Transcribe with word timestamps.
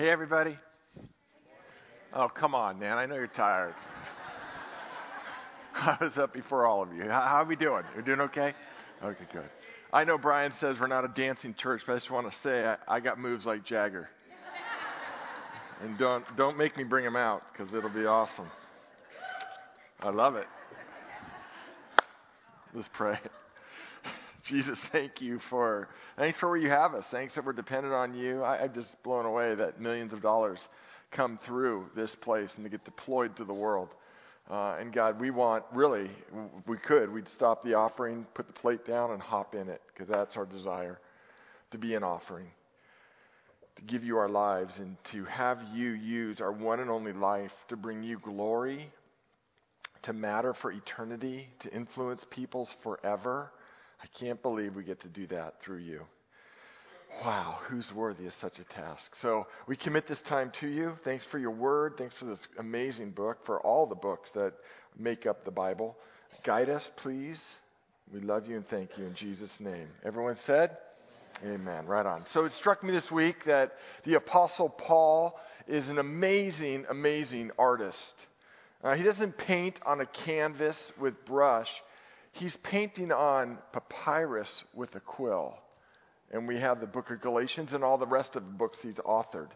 Hey, 0.00 0.08
everybody. 0.08 0.56
Oh, 2.14 2.26
come 2.28 2.54
on, 2.54 2.78
man. 2.78 2.96
I 2.96 3.04
know 3.04 3.16
you're 3.16 3.26
tired. 3.26 3.74
I 5.74 5.98
was 6.00 6.16
up 6.16 6.32
before 6.32 6.66
all 6.66 6.82
of 6.82 6.94
you. 6.94 7.02
How, 7.02 7.42
are 7.42 7.44
we 7.44 7.54
doing? 7.54 7.82
We're 7.94 8.00
doing 8.00 8.22
okay? 8.22 8.54
Okay, 9.04 9.24
good. 9.30 9.50
I 9.92 10.04
know 10.04 10.16
Brian 10.16 10.52
says 10.52 10.80
we're 10.80 10.86
not 10.86 11.04
a 11.04 11.08
dancing 11.08 11.52
church, 11.52 11.82
but 11.86 11.92
I 11.92 11.96
just 11.96 12.10
want 12.10 12.32
to 12.32 12.38
say 12.38 12.64
I, 12.64 12.78
I 12.88 13.00
got 13.00 13.18
moves 13.18 13.44
like 13.44 13.62
Jagger. 13.62 14.08
and 15.82 15.98
don't 15.98 16.24
don't 16.34 16.56
make 16.56 16.78
me 16.78 16.84
bring 16.84 17.04
him 17.04 17.16
out 17.16 17.42
because 17.52 17.74
it'll 17.74 17.90
be 17.90 18.06
awesome. 18.06 18.50
I 20.00 20.08
love 20.08 20.34
it. 20.36 20.46
Let's 22.72 22.88
pray. 22.90 23.18
Jesus, 24.44 24.78
thank 24.92 25.20
you 25.20 25.38
for 25.50 25.88
thanks 26.16 26.38
for 26.38 26.48
where 26.48 26.58
you 26.58 26.68
have 26.68 26.94
us. 26.94 27.06
Thanks 27.10 27.34
that 27.34 27.44
we're 27.44 27.52
dependent 27.52 27.94
on 27.94 28.14
you. 28.14 28.42
I, 28.42 28.62
I'm 28.64 28.74
just 28.74 29.02
blown 29.02 29.26
away 29.26 29.54
that 29.54 29.80
millions 29.80 30.12
of 30.12 30.22
dollars 30.22 30.66
come 31.10 31.38
through 31.38 31.86
this 31.94 32.14
place 32.14 32.54
and 32.54 32.64
to 32.64 32.70
get 32.70 32.84
deployed 32.84 33.36
to 33.36 33.44
the 33.44 33.54
world. 33.54 33.88
Uh, 34.48 34.76
and 34.80 34.92
God, 34.92 35.20
we 35.20 35.30
want 35.30 35.64
really, 35.72 36.10
we 36.66 36.76
could, 36.76 37.12
we'd 37.12 37.28
stop 37.28 37.62
the 37.62 37.74
offering, 37.74 38.26
put 38.34 38.46
the 38.46 38.52
plate 38.52 38.84
down, 38.84 39.12
and 39.12 39.22
hop 39.22 39.54
in 39.54 39.68
it 39.68 39.80
because 39.88 40.08
that's 40.08 40.36
our 40.36 40.46
desire 40.46 40.98
to 41.70 41.78
be 41.78 41.94
an 41.94 42.02
offering, 42.02 42.48
to 43.76 43.82
give 43.82 44.02
you 44.02 44.18
our 44.18 44.28
lives, 44.28 44.78
and 44.78 44.96
to 45.12 45.24
have 45.26 45.62
you 45.72 45.90
use 45.90 46.40
our 46.40 46.50
one 46.50 46.80
and 46.80 46.90
only 46.90 47.12
life 47.12 47.52
to 47.68 47.76
bring 47.76 48.02
you 48.02 48.18
glory, 48.18 48.90
to 50.02 50.12
matter 50.12 50.52
for 50.52 50.72
eternity, 50.72 51.48
to 51.60 51.72
influence 51.72 52.24
peoples 52.30 52.74
forever. 52.82 53.52
I 54.02 54.06
can't 54.18 54.40
believe 54.42 54.74
we 54.74 54.84
get 54.84 55.00
to 55.00 55.08
do 55.08 55.26
that 55.28 55.60
through 55.62 55.78
you. 55.78 56.02
Wow, 57.24 57.58
who's 57.68 57.92
worthy 57.92 58.26
of 58.26 58.32
such 58.34 58.58
a 58.60 58.64
task? 58.64 59.14
So 59.16 59.46
we 59.66 59.76
commit 59.76 60.06
this 60.06 60.22
time 60.22 60.52
to 60.60 60.68
you. 60.68 60.92
Thanks 61.04 61.24
for 61.26 61.38
your 61.38 61.50
word. 61.50 61.94
Thanks 61.98 62.14
for 62.16 62.24
this 62.24 62.46
amazing 62.58 63.10
book, 63.10 63.44
for 63.44 63.60
all 63.60 63.86
the 63.86 63.94
books 63.94 64.30
that 64.32 64.54
make 64.96 65.26
up 65.26 65.44
the 65.44 65.50
Bible. 65.50 65.96
Guide 66.44 66.70
us, 66.70 66.88
please. 66.96 67.42
We 68.12 68.20
love 68.20 68.46
you 68.48 68.56
and 68.56 68.66
thank 68.66 68.96
you 68.96 69.04
in 69.04 69.14
Jesus' 69.14 69.60
name. 69.60 69.88
Everyone 70.04 70.36
said? 70.46 70.76
Amen. 71.44 71.86
Right 71.86 72.06
on. 72.06 72.24
So 72.32 72.44
it 72.44 72.52
struck 72.52 72.82
me 72.82 72.92
this 72.92 73.10
week 73.10 73.44
that 73.44 73.72
the 74.04 74.14
Apostle 74.14 74.68
Paul 74.68 75.38
is 75.66 75.88
an 75.88 75.98
amazing, 75.98 76.86
amazing 76.88 77.50
artist. 77.58 78.14
Uh, 78.82 78.94
he 78.94 79.02
doesn't 79.02 79.36
paint 79.36 79.78
on 79.84 80.00
a 80.00 80.06
canvas 80.06 80.92
with 80.98 81.24
brush, 81.24 81.70
he's 82.32 82.56
painting 82.62 83.12
on 83.12 83.58
papyrus 83.72 84.64
with 84.74 84.94
a 84.94 85.00
quill 85.00 85.54
and 86.30 86.46
we 86.46 86.58
have 86.58 86.80
the 86.80 86.86
book 86.86 87.10
of 87.10 87.20
Galatians 87.20 87.72
and 87.72 87.82
all 87.82 87.98
the 87.98 88.06
rest 88.06 88.36
of 88.36 88.44
the 88.44 88.52
books 88.52 88.78
he's 88.82 88.96
authored. 88.96 89.48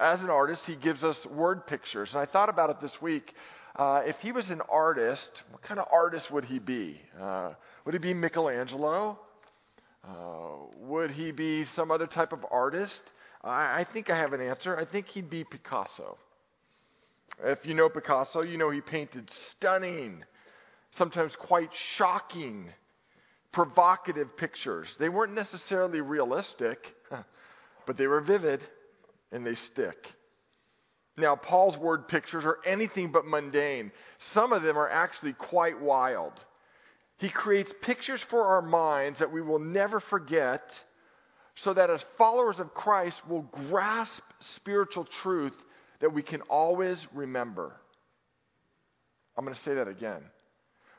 As 0.00 0.22
an 0.22 0.30
artist, 0.30 0.64
he 0.66 0.76
gives 0.76 1.04
us 1.04 1.24
word 1.26 1.66
pictures. 1.66 2.12
And 2.12 2.20
I 2.20 2.26
thought 2.26 2.48
about 2.48 2.70
it 2.70 2.80
this 2.80 3.00
week. 3.00 3.34
Uh, 3.74 4.02
if 4.06 4.16
he 4.16 4.32
was 4.32 4.50
an 4.50 4.62
artist, 4.70 5.30
what 5.50 5.62
kind 5.62 5.78
of 5.78 5.86
artist 5.92 6.30
would 6.30 6.44
he 6.44 6.58
be? 6.58 7.00
Uh, 7.18 7.52
would 7.84 7.94
he 7.94 7.98
be 7.98 8.14
Michelangelo? 8.14 9.18
Uh, 10.06 10.12
would 10.78 11.10
he 11.10 11.32
be 11.32 11.64
some 11.64 11.90
other 11.90 12.06
type 12.06 12.32
of 12.32 12.44
artist? 12.50 13.02
I, 13.42 13.80
I 13.80 13.86
think 13.92 14.08
I 14.08 14.16
have 14.16 14.32
an 14.32 14.40
answer. 14.40 14.76
I 14.76 14.84
think 14.84 15.08
he'd 15.08 15.28
be 15.28 15.44
Picasso. 15.44 16.16
If 17.44 17.66
you 17.66 17.74
know 17.74 17.90
Picasso, 17.90 18.42
you 18.42 18.56
know 18.56 18.70
he 18.70 18.80
painted 18.80 19.30
stunning, 19.50 20.24
sometimes 20.90 21.36
quite 21.36 21.70
shocking 21.74 22.68
provocative 23.52 24.36
pictures. 24.36 24.94
They 24.98 25.08
weren't 25.08 25.34
necessarily 25.34 26.00
realistic, 26.02 26.94
but 27.86 27.96
they 27.96 28.06
were 28.06 28.20
vivid 28.20 28.60
and 29.32 29.46
they 29.46 29.54
stick. 29.54 29.96
Now, 31.16 31.36
Paul's 31.36 31.78
word 31.78 32.08
pictures 32.08 32.44
are 32.44 32.58
anything 32.66 33.10
but 33.10 33.24
mundane. 33.24 33.92
Some 34.34 34.52
of 34.52 34.62
them 34.62 34.76
are 34.76 34.88
actually 34.88 35.32
quite 35.32 35.80
wild. 35.80 36.34
He 37.18 37.30
creates 37.30 37.72
pictures 37.80 38.22
for 38.28 38.42
our 38.42 38.60
minds 38.60 39.20
that 39.20 39.32
we 39.32 39.40
will 39.40 39.58
never 39.58 40.00
forget, 40.00 40.78
so 41.54 41.72
that 41.72 41.88
as 41.88 42.04
followers 42.18 42.60
of 42.60 42.74
Christ, 42.74 43.22
we'll 43.26 43.48
grasp 43.70 44.22
spiritual 44.40 45.04
truth 45.04 45.54
that 46.00 46.12
we 46.12 46.22
can 46.22 46.42
always 46.42 47.06
remember. 47.14 47.74
I'm 49.34 49.44
going 49.46 49.56
to 49.56 49.62
say 49.62 49.74
that 49.74 49.88
again. 49.88 50.22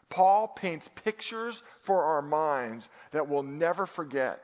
Paul 0.10 0.48
paints 0.48 0.88
pictures 1.04 1.62
for 1.86 2.04
our 2.04 2.22
minds 2.22 2.88
that 3.12 3.28
we'll 3.28 3.44
never 3.44 3.86
forget 3.86 4.40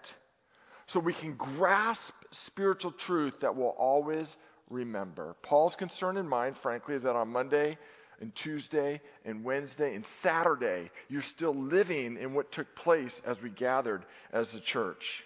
so 0.87 0.99
we 0.99 1.13
can 1.13 1.35
grasp 1.35 2.13
spiritual 2.31 2.91
truth 2.91 3.39
that 3.41 3.55
we'll 3.55 3.69
always 3.69 4.35
remember. 4.69 5.35
Paul's 5.41 5.75
concern 5.75 6.17
in 6.17 6.27
mind, 6.27 6.57
frankly, 6.57 6.95
is 6.95 7.03
that 7.03 7.15
on 7.15 7.29
Monday 7.29 7.77
and 8.19 8.35
Tuesday 8.35 9.01
and 9.25 9.43
Wednesday 9.43 9.95
and 9.95 10.05
Saturday, 10.21 10.89
you're 11.09 11.21
still 11.21 11.55
living 11.55 12.17
in 12.17 12.33
what 12.33 12.51
took 12.51 12.75
place 12.75 13.21
as 13.25 13.41
we 13.41 13.49
gathered 13.49 14.05
as 14.31 14.53
a 14.53 14.59
church. 14.59 15.23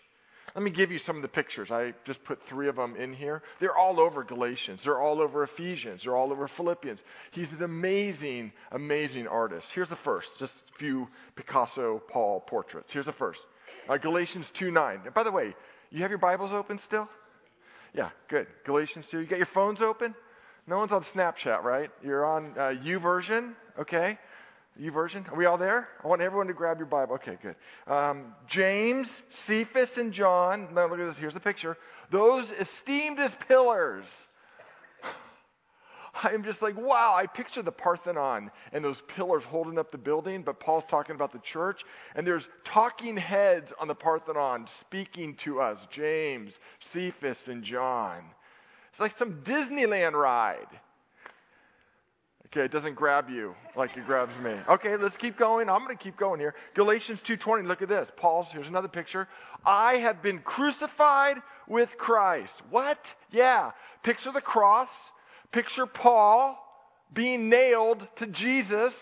Let 0.57 0.63
me 0.63 0.71
give 0.71 0.91
you 0.91 0.97
some 0.97 1.17
of 1.17 1.21
the 1.21 1.27
pictures. 1.27 1.69
I 1.69 1.93
just 2.03 2.23
put 2.23 2.41
three 2.49 2.67
of 2.67 2.77
them 2.77 2.95
in 2.95 3.13
here. 3.13 3.43
They're 3.59 3.77
all 3.77 3.99
over 3.99 4.23
Galatians. 4.23 4.81
They're 4.83 4.99
all 4.99 5.21
over 5.21 5.43
Ephesians. 5.43 6.03
They're 6.03 6.15
all 6.15 6.31
over 6.31 6.47
Philippians. 6.47 6.99
He's 7.29 7.51
an 7.51 7.61
amazing, 7.61 8.51
amazing 8.71 9.27
artist. 9.27 9.67
Here's 9.75 9.89
the 9.89 9.97
first, 9.97 10.31
just 10.39 10.53
a 10.73 10.79
few 10.79 11.09
Picasso 11.35 12.01
Paul 12.09 12.39
portraits. 12.39 12.91
Here's 12.91 13.05
the 13.05 13.13
first. 13.13 13.39
Uh, 13.87 13.97
Galatians 13.97 14.49
2 14.55 14.71
9. 14.71 15.01
By 15.13 15.21
the 15.21 15.31
way, 15.31 15.55
you 15.91 16.01
have 16.01 16.09
your 16.09 16.17
Bibles 16.17 16.51
open 16.51 16.79
still? 16.79 17.07
Yeah, 17.93 18.09
good. 18.27 18.47
Galatians 18.65 19.05
2. 19.11 19.19
You 19.19 19.27
got 19.27 19.37
your 19.37 19.45
phones 19.45 19.83
open? 19.83 20.15
No 20.65 20.79
one's 20.79 20.91
on 20.91 21.03
Snapchat, 21.03 21.61
right? 21.61 21.91
You're 22.03 22.25
on 22.25 22.53
uh, 22.57 22.73
YouVersion, 22.83 23.53
okay? 23.79 24.17
YouVersion? 24.79 25.31
Are 25.31 25.35
we 25.35 25.45
all 25.45 25.57
there? 25.57 25.87
I 26.03 26.07
want 26.07 26.21
everyone 26.21 26.47
to 26.47 26.53
grab 26.53 26.77
your 26.77 26.85
Bible. 26.85 27.15
Okay, 27.15 27.37
good. 27.41 27.55
Um, 27.87 28.33
James, 28.47 29.09
Cephas, 29.29 29.97
and 29.97 30.13
John. 30.13 30.73
Now 30.73 30.87
look 30.87 30.99
at 30.99 31.07
this. 31.07 31.17
Here's 31.17 31.33
the 31.33 31.39
picture. 31.39 31.77
Those 32.11 32.49
esteemed 32.51 33.19
as 33.19 33.33
pillars. 33.47 34.05
I'm 36.23 36.43
just 36.43 36.61
like, 36.61 36.77
wow, 36.77 37.15
I 37.17 37.25
picture 37.25 37.61
the 37.61 37.71
Parthenon 37.71 38.51
and 38.71 38.83
those 38.85 39.01
pillars 39.07 39.43
holding 39.43 39.79
up 39.79 39.91
the 39.91 39.97
building, 39.97 40.43
but 40.43 40.59
Paul's 40.59 40.85
talking 40.89 41.15
about 41.15 41.31
the 41.31 41.39
church, 41.39 41.83
and 42.15 42.25
there's 42.25 42.47
talking 42.63 43.17
heads 43.17 43.73
on 43.79 43.87
the 43.87 43.95
Parthenon 43.95 44.67
speaking 44.79 45.35
to 45.43 45.59
us 45.59 45.87
James, 45.89 46.59
Cephas, 46.91 47.47
and 47.47 47.63
John. 47.63 48.23
It's 48.91 48.99
like 48.99 49.17
some 49.17 49.41
Disneyland 49.43 50.13
ride. 50.13 50.67
Okay, 52.47 52.61
it 52.61 52.71
doesn't 52.71 52.95
grab 52.95 53.29
you 53.29 53.55
like 53.75 53.97
it 53.97 54.05
grabs 54.05 54.37
me. 54.39 54.55
Okay, 54.69 54.95
let's 54.95 55.17
keep 55.17 55.37
going. 55.37 55.69
I'm 55.69 55.83
going 55.83 55.97
to 55.97 56.01
keep 56.03 56.17
going 56.17 56.39
here. 56.39 56.55
Galatians 56.75 57.21
2:20. 57.21 57.67
Look 57.67 57.81
at 57.81 57.89
this. 57.89 58.09
Paul's 58.15 58.47
here's 58.51 58.67
another 58.67 58.87
picture. 58.87 59.27
I 59.65 59.97
have 59.97 60.21
been 60.21 60.39
crucified 60.39 61.37
with 61.67 61.97
Christ. 61.97 62.53
What? 62.69 62.99
Yeah. 63.31 63.71
Picture 64.03 64.31
the 64.31 64.41
cross. 64.41 64.89
Picture 65.51 65.85
Paul 65.85 66.57
being 67.13 67.49
nailed 67.49 68.07
to 68.17 68.27
Jesus, 68.27 68.93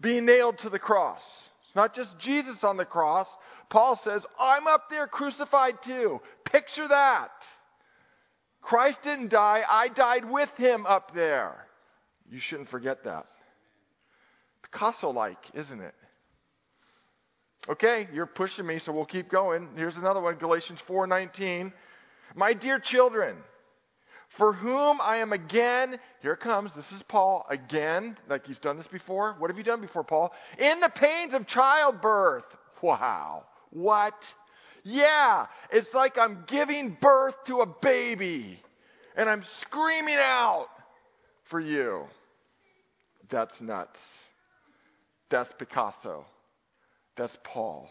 being 0.00 0.26
nailed 0.26 0.58
to 0.58 0.70
the 0.70 0.78
cross. 0.78 1.22
It's 1.64 1.76
not 1.76 1.94
just 1.94 2.18
Jesus 2.18 2.62
on 2.64 2.76
the 2.76 2.84
cross. 2.84 3.28
Paul 3.68 3.96
says, 3.96 4.24
I'm 4.38 4.66
up 4.66 4.90
there 4.90 5.06
crucified 5.06 5.82
too. 5.82 6.20
Picture 6.44 6.88
that. 6.88 7.30
Christ 8.62 9.00
didn't 9.02 9.30
die, 9.30 9.62
I 9.68 9.88
died 9.88 10.28
with 10.28 10.50
him 10.56 10.86
up 10.86 11.14
there. 11.14 11.66
You 12.30 12.40
shouldn't 12.40 12.68
forget 12.68 13.04
that. 13.04 13.26
Picasso 14.62 15.10
like, 15.10 15.38
isn't 15.54 15.80
it? 15.80 15.94
Okay, 17.68 18.08
you're 18.12 18.26
pushing 18.26 18.66
me, 18.66 18.78
so 18.78 18.92
we'll 18.92 19.04
keep 19.04 19.28
going. 19.28 19.68
Here's 19.76 19.96
another 19.96 20.20
one, 20.20 20.36
Galatians 20.36 20.80
4:19. 20.86 21.72
My 22.34 22.52
dear 22.52 22.78
children, 22.78 23.36
for 24.36 24.52
whom 24.52 25.00
I 25.00 25.18
am 25.18 25.32
again, 25.32 25.98
here 26.20 26.36
comes, 26.36 26.74
this 26.74 26.90
is 26.92 27.02
Paul 27.04 27.46
again, 27.48 28.16
like 28.28 28.46
he's 28.46 28.58
done 28.58 28.76
this 28.76 28.86
before. 28.86 29.34
What 29.38 29.50
have 29.50 29.58
you 29.58 29.64
done 29.64 29.80
before, 29.80 30.04
Paul? 30.04 30.32
In 30.58 30.80
the 30.80 30.88
pains 30.88 31.34
of 31.34 31.46
childbirth. 31.46 32.44
Wow. 32.82 33.44
What? 33.70 34.14
Yeah, 34.84 35.46
it's 35.70 35.92
like 35.94 36.18
I'm 36.18 36.44
giving 36.46 36.96
birth 37.00 37.34
to 37.46 37.60
a 37.60 37.66
baby 37.66 38.62
and 39.16 39.28
I'm 39.28 39.42
screaming 39.60 40.18
out 40.18 40.68
for 41.44 41.58
you. 41.58 42.04
That's 43.28 43.60
nuts. 43.60 44.00
That's 45.30 45.52
Picasso. 45.52 46.24
That's 47.16 47.36
Paul. 47.42 47.88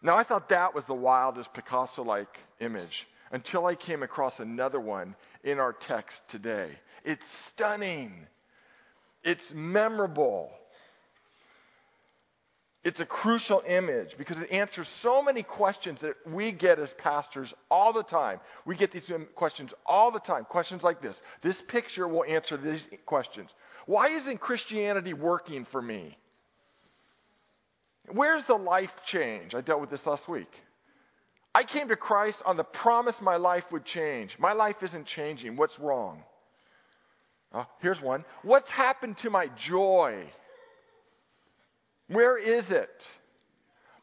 Now, 0.00 0.16
I 0.16 0.22
thought 0.22 0.48
that 0.50 0.74
was 0.74 0.84
the 0.84 0.94
wildest 0.94 1.52
Picasso 1.52 2.04
like 2.04 2.38
image 2.60 3.06
until 3.32 3.66
I 3.66 3.74
came 3.74 4.02
across 4.02 4.38
another 4.38 4.80
one 4.80 5.16
in 5.42 5.58
our 5.58 5.72
text 5.72 6.22
today. 6.28 6.70
It's 7.04 7.24
stunning, 7.48 8.26
it's 9.24 9.52
memorable. 9.52 10.50
It's 12.84 13.00
a 13.00 13.06
crucial 13.06 13.62
image 13.66 14.14
because 14.16 14.38
it 14.38 14.50
answers 14.52 14.88
so 15.02 15.20
many 15.20 15.42
questions 15.42 16.00
that 16.02 16.14
we 16.26 16.52
get 16.52 16.78
as 16.78 16.92
pastors 16.92 17.52
all 17.70 17.92
the 17.92 18.04
time. 18.04 18.40
We 18.64 18.76
get 18.76 18.92
these 18.92 19.10
questions 19.34 19.74
all 19.84 20.12
the 20.12 20.20
time. 20.20 20.44
Questions 20.44 20.84
like 20.84 21.02
this. 21.02 21.20
This 21.42 21.60
picture 21.66 22.06
will 22.06 22.24
answer 22.24 22.56
these 22.56 22.86
questions. 23.04 23.50
Why 23.86 24.10
isn't 24.10 24.38
Christianity 24.38 25.12
working 25.12 25.66
for 25.72 25.82
me? 25.82 26.16
Where's 28.12 28.44
the 28.46 28.54
life 28.54 28.92
change? 29.06 29.54
I 29.54 29.60
dealt 29.60 29.80
with 29.80 29.90
this 29.90 30.06
last 30.06 30.28
week. 30.28 30.50
I 31.54 31.64
came 31.64 31.88
to 31.88 31.96
Christ 31.96 32.42
on 32.46 32.56
the 32.56 32.64
promise 32.64 33.16
my 33.20 33.36
life 33.36 33.64
would 33.72 33.84
change. 33.84 34.36
My 34.38 34.52
life 34.52 34.76
isn't 34.82 35.06
changing. 35.06 35.56
What's 35.56 35.78
wrong? 35.80 36.22
Uh, 37.52 37.64
here's 37.80 38.00
one. 38.00 38.24
What's 38.42 38.70
happened 38.70 39.18
to 39.18 39.30
my 39.30 39.48
joy? 39.56 40.30
Where 42.08 42.36
is 42.38 42.70
it? 42.70 42.90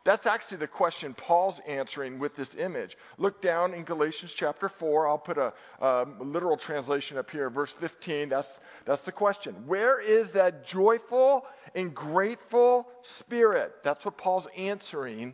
That's 0.06 0.28
actually 0.28 0.58
the 0.58 0.68
question 0.68 1.16
Paul's 1.16 1.60
answering 1.68 2.20
with 2.20 2.36
this 2.36 2.54
image. 2.56 2.96
Look 3.18 3.42
down 3.42 3.74
in 3.74 3.84
Galatians 3.84 4.36
chapter 4.38 4.70
4. 4.70 5.08
I'll 5.08 5.18
put 5.18 5.40
a, 5.40 5.52
a, 5.80 6.06
literal 6.20 6.58
translation 6.58 7.18
up 7.18 7.32
here, 7.32 7.50
verse 7.50 7.74
15. 7.80 8.30
That's, 8.30 8.60
that's 8.86 9.02
the 9.02 9.12
question. 9.12 9.56
Where 9.66 10.00
is 10.00 10.32
that 10.34 10.68
joyful 10.68 11.44
and 11.74 11.94
grateful 11.94 12.88
spirit? 13.02 13.74
That's 13.84 14.06
what 14.06 14.16
Paul's 14.16 14.48
answering 14.56 15.34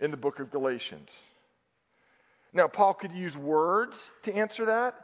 in 0.00 0.12
the 0.12 0.16
book 0.16 0.38
of 0.38 0.52
Galatians. 0.52 1.10
Now, 2.52 2.68
Paul 2.68 2.94
could 2.94 3.12
use 3.12 3.36
words 3.36 3.96
to 4.22 4.32
answer 4.32 4.66
that, 4.66 4.94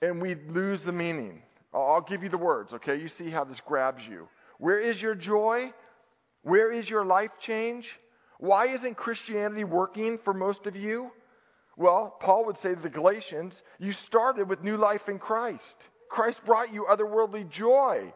and 0.00 0.22
we'd 0.22 0.48
lose 0.48 0.82
the 0.82 0.92
meaning. 0.92 1.42
I'll 1.74 2.00
give 2.00 2.22
you 2.22 2.30
the 2.30 2.38
words, 2.38 2.72
okay? 2.72 2.98
You 2.98 3.08
see 3.08 3.28
how 3.28 3.44
this 3.44 3.60
grabs 3.60 4.06
you. 4.06 4.26
Where 4.58 4.80
is 4.80 5.02
your 5.02 5.14
joy? 5.14 5.72
Where 6.42 6.72
is 6.72 6.88
your 6.88 7.04
life 7.04 7.32
change? 7.40 7.88
Why 8.38 8.68
isn't 8.68 8.96
Christianity 8.96 9.64
working 9.64 10.18
for 10.18 10.34
most 10.34 10.66
of 10.66 10.74
you? 10.74 11.10
Well, 11.76 12.16
Paul 12.20 12.46
would 12.46 12.58
say 12.58 12.74
to 12.74 12.80
the 12.80 12.90
Galatians, 12.90 13.62
you 13.78 13.92
started 13.92 14.48
with 14.48 14.62
new 14.62 14.76
life 14.76 15.08
in 15.08 15.18
Christ. 15.18 15.76
Christ 16.08 16.44
brought 16.44 16.72
you 16.72 16.84
otherworldly 16.84 17.48
joy. 17.48 18.12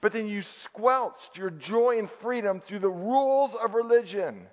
But 0.00 0.12
then 0.12 0.28
you 0.28 0.42
squelched 0.42 1.36
your 1.36 1.50
joy 1.50 1.98
and 1.98 2.08
freedom 2.22 2.60
through 2.60 2.80
the 2.80 2.88
rules 2.88 3.54
of 3.54 3.74
religion. 3.74 4.46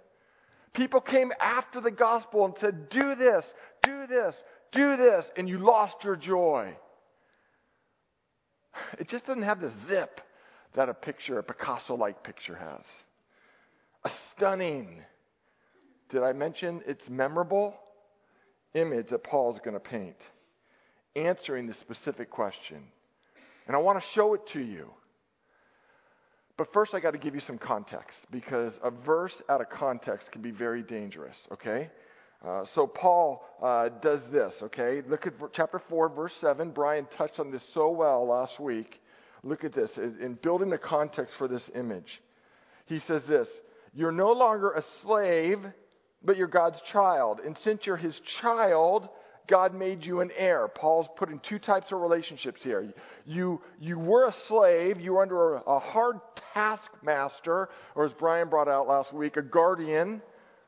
People 0.73 1.01
came 1.01 1.31
after 1.39 1.81
the 1.81 1.91
gospel 1.91 2.45
and 2.45 2.57
said, 2.57 2.89
Do 2.89 3.13
this, 3.13 3.53
do 3.83 4.07
this, 4.07 4.35
do 4.71 4.97
this, 4.97 5.29
and 5.38 5.47
you 5.47 5.59
lost 5.59 6.03
your 6.03 6.15
joy. 6.15 6.75
It 8.97 9.07
just 9.07 9.27
doesn't 9.27 9.44
have 9.44 9.61
the 9.61 9.71
zip 9.88 10.21
that 10.75 10.89
a 10.89 10.93
picture, 10.93 11.39
a 11.39 11.43
Picasso 11.43 11.95
like 11.95 12.23
picture 12.23 12.55
has. 12.55 12.85
A 14.05 14.11
stunning, 14.31 15.01
did 16.09 16.23
I 16.23 16.33
mention 16.33 16.81
it's 16.85 17.09
memorable? 17.09 17.75
Image 18.73 19.09
that 19.09 19.23
Paul's 19.23 19.59
going 19.59 19.75
to 19.75 19.79
paint, 19.79 20.17
answering 21.15 21.67
the 21.67 21.73
specific 21.73 22.29
question. 22.29 22.83
And 23.67 23.75
I 23.75 23.79
want 23.79 24.01
to 24.01 24.07
show 24.09 24.33
it 24.33 24.47
to 24.53 24.59
you. 24.59 24.89
But 26.57 26.71
first, 26.73 26.93
I 26.93 26.99
got 26.99 27.11
to 27.11 27.17
give 27.17 27.33
you 27.33 27.39
some 27.39 27.57
context 27.57 28.17
because 28.29 28.79
a 28.83 28.91
verse 28.91 29.41
out 29.49 29.61
of 29.61 29.69
context 29.69 30.31
can 30.31 30.41
be 30.41 30.51
very 30.51 30.83
dangerous, 30.83 31.47
okay? 31.51 31.89
Uh, 32.45 32.65
so 32.73 32.85
Paul 32.85 33.43
uh, 33.61 33.89
does 34.01 34.21
this, 34.29 34.53
okay? 34.61 35.01
Look 35.07 35.25
at 35.25 35.33
chapter 35.53 35.79
4, 35.79 36.09
verse 36.09 36.35
7. 36.35 36.71
Brian 36.71 37.07
touched 37.09 37.39
on 37.39 37.51
this 37.51 37.63
so 37.73 37.89
well 37.89 38.27
last 38.27 38.59
week. 38.59 38.99
Look 39.44 39.63
at 39.63 39.74
this. 39.74 39.98
In 39.98 40.38
building 40.42 40.69
the 40.69 40.78
context 40.78 41.36
for 41.38 41.48
this 41.48 41.69
image, 41.75 42.22
he 42.86 43.00
says 43.00 43.28
this 43.28 43.50
You're 43.94 44.12
no 44.12 44.31
longer 44.31 44.72
a 44.72 44.84
slave, 45.01 45.60
but 46.24 46.38
you're 46.38 46.48
God's 46.48 46.81
child. 46.81 47.42
And 47.45 47.57
since 47.57 47.86
you're 47.86 47.98
his 47.98 48.19
child, 48.42 49.10
God 49.48 49.74
made 49.74 50.06
you 50.06 50.22
an 50.22 50.31
heir. 50.38 50.68
Paul's 50.69 51.10
putting 51.18 51.40
two 51.40 51.60
types 51.60 51.92
of 51.92 52.00
relationships 52.00 52.63
here. 52.63 52.94
You, 53.25 53.62
you 53.80 54.00
were 54.00 54.28
a 54.28 54.34
slave, 54.48 55.01
you 55.01 55.13
were 55.13 55.22
under 55.22 55.56
a, 55.56 55.62
a 55.68 55.80
hard 55.80 56.19
taskmaster, 56.54 57.69
or 57.95 58.06
as 58.06 58.13
Brian 58.13 58.50
brought 58.50 58.69
out 58.69 58.88
last 58.88 59.13
week, 59.13 59.36
a 59.36 59.42
guardian. 59.42 60.22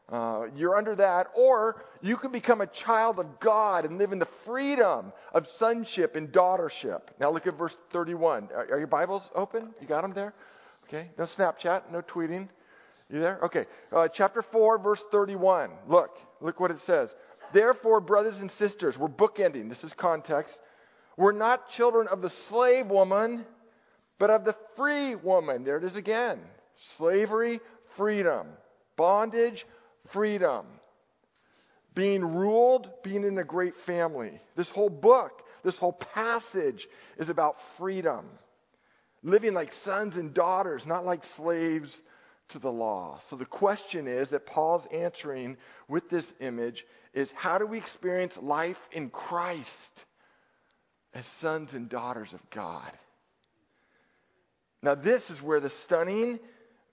Uh, 0.07 0.45
you're 0.55 0.75
under 0.75 0.95
that, 0.95 1.27
or 1.35 1.83
you 2.01 2.15
can 2.15 2.31
become 2.31 2.61
a 2.61 2.67
child 2.67 3.17
of 3.17 3.39
God 3.39 3.85
and 3.85 3.97
live 3.97 4.11
in 4.11 4.19
the 4.19 4.27
freedom 4.45 5.11
of 5.33 5.47
sonship 5.57 6.15
and 6.15 6.31
daughtership. 6.31 7.01
Now 7.19 7.31
look 7.31 7.47
at 7.47 7.57
verse 7.57 7.75
31. 7.91 8.49
Are, 8.53 8.67
are 8.71 8.77
your 8.77 8.87
Bibles 8.87 9.27
open? 9.33 9.73
You 9.81 9.87
got 9.87 10.03
them 10.03 10.13
there? 10.13 10.33
Okay. 10.87 11.09
No 11.17 11.25
Snapchat, 11.25 11.91
no 11.91 12.03
tweeting. 12.03 12.49
You 13.09 13.19
there? 13.19 13.39
Okay. 13.45 13.65
Uh, 13.91 14.07
chapter 14.07 14.43
4, 14.43 14.77
verse 14.77 15.03
31. 15.11 15.71
Look. 15.87 16.11
Look 16.39 16.59
what 16.59 16.69
it 16.69 16.81
says. 16.85 17.13
Therefore, 17.53 17.99
brothers 17.99 18.39
and 18.39 18.51
sisters, 18.51 18.97
we're 18.99 19.07
bookending. 19.07 19.69
This 19.69 19.83
is 19.83 19.93
context. 19.93 20.59
We're 21.17 21.31
not 21.31 21.69
children 21.69 22.07
of 22.07 22.21
the 22.21 22.29
slave 22.29 22.87
woman, 22.87 23.45
but 24.19 24.29
of 24.29 24.43
the 24.43 24.55
free 24.75 25.15
woman. 25.15 25.63
There 25.63 25.77
it 25.77 25.83
is 25.83 25.95
again. 25.95 26.39
Slavery, 26.97 27.59
freedom. 27.95 28.47
Bondage, 28.97 29.65
freedom. 30.11 30.65
Being 31.93 32.23
ruled, 32.23 32.89
being 33.03 33.23
in 33.23 33.37
a 33.37 33.43
great 33.43 33.73
family. 33.85 34.41
This 34.55 34.69
whole 34.69 34.89
book, 34.89 35.43
this 35.63 35.77
whole 35.77 35.93
passage 35.93 36.87
is 37.17 37.29
about 37.29 37.55
freedom. 37.77 38.25
Living 39.23 39.53
like 39.53 39.71
sons 39.83 40.17
and 40.17 40.33
daughters, 40.33 40.85
not 40.85 41.05
like 41.05 41.23
slaves 41.37 42.01
to 42.49 42.59
the 42.59 42.71
law. 42.71 43.19
So 43.29 43.35
the 43.35 43.45
question 43.45 44.07
is 44.07 44.29
that 44.29 44.45
Paul's 44.45 44.85
answering 44.91 45.57
with 45.87 46.09
this 46.09 46.31
image 46.39 46.85
is 47.13 47.31
how 47.33 47.57
do 47.57 47.65
we 47.65 47.77
experience 47.77 48.37
life 48.41 48.77
in 48.91 49.09
Christ 49.09 50.05
as 51.13 51.25
sons 51.39 51.73
and 51.73 51.89
daughters 51.89 52.33
of 52.33 52.41
God? 52.49 52.91
Now, 54.83 54.93
this 54.93 55.27
is 55.31 55.41
where 55.41 55.59
the 55.59 55.71
stunning, 55.85 56.39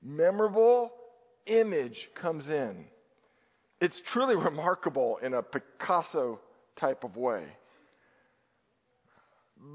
memorable 0.02 0.90
image 1.44 2.08
comes 2.14 2.48
in. 2.48 2.86
It's 3.82 4.00
truly 4.00 4.36
remarkable 4.50 5.18
in 5.18 5.34
a 5.34 5.42
Picasso 5.42 6.40
type 6.76 7.02
of 7.02 7.16
way. 7.16 7.44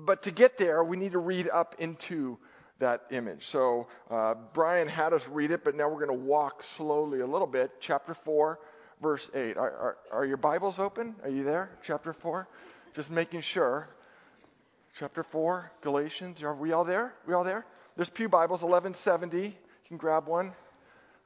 But 0.06 0.24
to 0.24 0.32
get 0.32 0.58
there, 0.58 0.84
we 0.84 0.98
need 0.98 1.12
to 1.12 1.20
read 1.20 1.50
up 1.50 1.76
into 1.78 2.38
that 2.80 3.04
image. 3.12 3.46
So 3.48 3.88
uh, 4.10 4.36
Brian 4.54 4.88
had 4.88 5.14
us 5.14 5.22
read 5.30 5.52
it, 5.52 5.64
but 5.64 5.76
now 5.76 5.90
we're 5.90 6.06
going 6.06 6.20
to 6.20 6.26
walk 6.26 6.64
slowly 6.78 7.20
a 7.20 7.28
little 7.28 7.48
bit. 7.48 7.72
Chapter 7.82 8.14
4, 8.14 8.60
verse 9.02 9.30
8. 9.34 9.58
Are, 9.58 9.72
are, 9.72 9.98
are 10.12 10.26
your 10.26 10.38
Bibles 10.38 10.80
open? 10.80 11.16
Are 11.24 11.30
you 11.30 11.44
there? 11.44 11.72
Chapter 11.84 12.14
4? 12.14 12.48
Just 12.96 13.10
making 13.10 13.42
sure. 13.42 13.90
Chapter 14.98 15.24
4, 15.24 15.72
Galatians. 15.82 16.44
Are 16.44 16.56
we 16.56 16.72
all 16.72 16.86
there? 16.86 17.14
We 17.28 17.34
all 17.34 17.44
there? 17.44 17.66
There's 17.98 18.10
Pew 18.10 18.30
Bibles, 18.30 18.62
1170. 18.62 19.48
You 19.48 19.54
can 19.88 19.98
grab 19.98 20.28
one. 20.28 20.54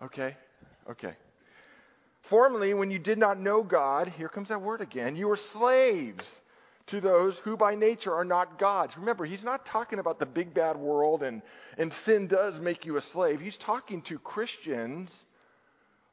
Okay. 0.02 0.36
Okay. 0.90 1.16
Formerly, 2.32 2.74
when 2.74 2.90
you 2.90 2.98
did 2.98 3.18
not 3.18 3.40
know 3.40 3.62
God, 3.62 4.08
here 4.08 4.30
comes 4.30 4.48
that 4.48 4.62
word 4.62 4.80
again, 4.80 5.18
you 5.18 5.28
were 5.28 5.38
slaves 5.52 6.24
to 6.88 7.02
those 7.02 7.38
who 7.40 7.58
by 7.58 7.76
nature 7.76 8.14
are 8.14 8.24
not 8.24 8.58
God's. 8.58 8.98
Remember, 8.98 9.26
he's 9.26 9.44
not 9.44 9.66
talking 9.66 10.00
about 10.00 10.18
the 10.18 10.26
big 10.26 10.54
bad 10.54 10.78
world 10.78 11.24
and, 11.24 11.42
and 11.78 11.92
sin 12.06 12.28
does 12.28 12.60
make 12.62 12.86
you 12.86 12.96
a 12.96 13.02
slave. 13.02 13.42
He's 13.42 13.58
talking 13.58 14.02
to 14.04 14.18
Christians 14.18 15.12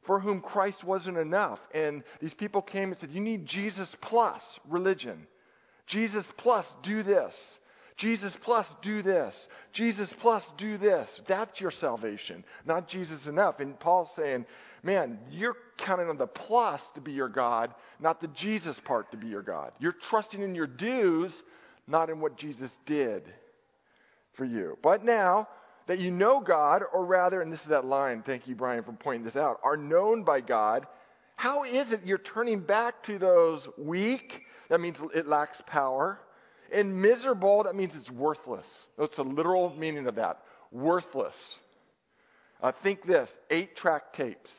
for 0.03 0.19
whom 0.19 0.41
Christ 0.41 0.83
wasn't 0.83 1.17
enough. 1.17 1.59
And 1.73 2.03
these 2.19 2.33
people 2.33 2.61
came 2.61 2.91
and 2.91 2.97
said, 2.97 3.11
You 3.11 3.21
need 3.21 3.45
Jesus 3.45 3.95
plus 4.01 4.43
religion. 4.67 5.25
Jesus 5.87 6.25
plus 6.35 6.65
do 6.83 7.01
this. 7.01 7.33
Jesus 7.99 8.33
plus 8.43 8.65
do 8.81 9.01
this. 9.01 9.47
Jesus 9.73 10.11
plus 10.21 10.49
do 10.57 10.77
this. 10.77 11.07
That's 11.27 11.59
your 11.59 11.69
salvation, 11.69 12.45
not 12.65 12.87
Jesus 12.87 13.27
enough. 13.27 13.59
And 13.59 13.77
Paul's 13.77 14.09
saying, 14.15 14.45
man, 14.83 15.19
you're 15.29 15.57
counting 15.77 16.07
on 16.07 16.17
the 16.17 16.25
plus 16.25 16.81
to 16.95 17.01
be 17.01 17.11
your 17.11 17.27
God, 17.27 17.75
not 17.99 18.21
the 18.21 18.29
Jesus 18.29 18.79
part 18.79 19.11
to 19.11 19.17
be 19.17 19.27
your 19.27 19.41
God. 19.41 19.73
You're 19.79 19.91
trusting 19.91 20.41
in 20.41 20.55
your 20.55 20.65
dues, 20.65 21.33
not 21.87 22.09
in 22.09 22.21
what 22.21 22.37
Jesus 22.37 22.71
did 22.85 23.23
for 24.31 24.45
you. 24.45 24.77
But 24.81 25.03
now 25.03 25.49
that 25.87 25.99
you 25.99 26.09
know 26.09 26.39
God, 26.39 26.83
or 26.93 27.03
rather, 27.03 27.41
and 27.41 27.51
this 27.51 27.61
is 27.61 27.67
that 27.67 27.83
line, 27.83 28.23
thank 28.25 28.47
you, 28.47 28.55
Brian, 28.55 28.85
for 28.85 28.93
pointing 28.93 29.25
this 29.25 29.35
out, 29.35 29.59
are 29.61 29.75
known 29.75 30.23
by 30.23 30.39
God, 30.39 30.87
how 31.35 31.65
is 31.65 31.91
it 31.91 32.05
you're 32.05 32.17
turning 32.17 32.61
back 32.61 33.03
to 33.03 33.19
those 33.19 33.67
weak? 33.77 34.43
That 34.69 34.79
means 34.79 35.01
it 35.13 35.27
lacks 35.27 35.61
power 35.67 36.21
and 36.71 37.01
miserable, 37.01 37.63
that 37.63 37.75
means 37.75 37.95
it's 37.95 38.11
worthless. 38.11 38.67
That's 38.97 39.15
the 39.15 39.23
literal 39.23 39.73
meaning 39.75 40.07
of 40.07 40.15
that. 40.15 40.39
Worthless. 40.71 41.35
Uh, 42.61 42.71
think 42.83 43.05
this 43.05 43.31
eight 43.49 43.75
track 43.75 44.13
tapes. 44.13 44.51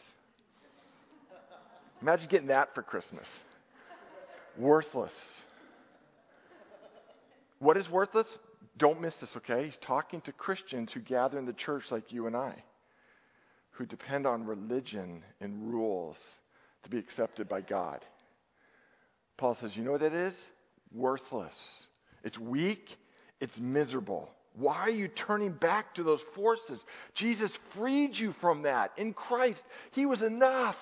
Imagine 2.03 2.29
getting 2.29 2.49
that 2.49 2.75
for 2.75 2.83
Christmas. 2.83 3.29
Worthless. 4.57 5.15
What 7.59 7.77
is 7.77 7.91
worthless? 7.91 8.39
Don't 8.79 9.03
miss 9.03 9.15
this, 9.17 9.37
okay? 9.37 9.67
He's 9.67 9.77
talking 9.77 10.23
to 10.23 10.33
Christians 10.33 10.93
who 10.93 11.01
gather 11.01 11.39
in 11.39 11.45
the 11.45 11.53
church 11.53 11.91
like 11.91 12.11
you 12.11 12.27
and 12.27 12.35
I, 12.35 12.55
who 13.73 13.85
depend 13.85 14.27
on 14.27 14.47
religion 14.47 15.23
and 15.41 15.71
rules 15.71 16.17
to 16.85 16.91
be 16.91 16.97
accepted 16.99 17.49
by 17.49 17.61
God. 17.61 18.03
Paul 19.37 19.55
says, 19.57 19.77
you 19.77 19.85
know 19.85 19.93
what 19.93 20.01
that 20.01 20.15
is? 20.15 20.39
Worthless. 20.93 21.55
It's 22.25 22.39
weak. 22.39 22.97
It's 23.41 23.59
miserable. 23.59 24.29
Why 24.55 24.77
are 24.77 24.91
you 24.91 25.09
turning 25.09 25.53
back 25.53 25.95
to 25.95 26.03
those 26.03 26.23
forces? 26.35 26.85
Jesus 27.15 27.57
freed 27.75 28.17
you 28.17 28.33
from 28.41 28.63
that. 28.63 28.93
In 28.97 29.13
Christ, 29.13 29.63
He 29.93 30.07
was 30.07 30.23
enough. 30.23 30.77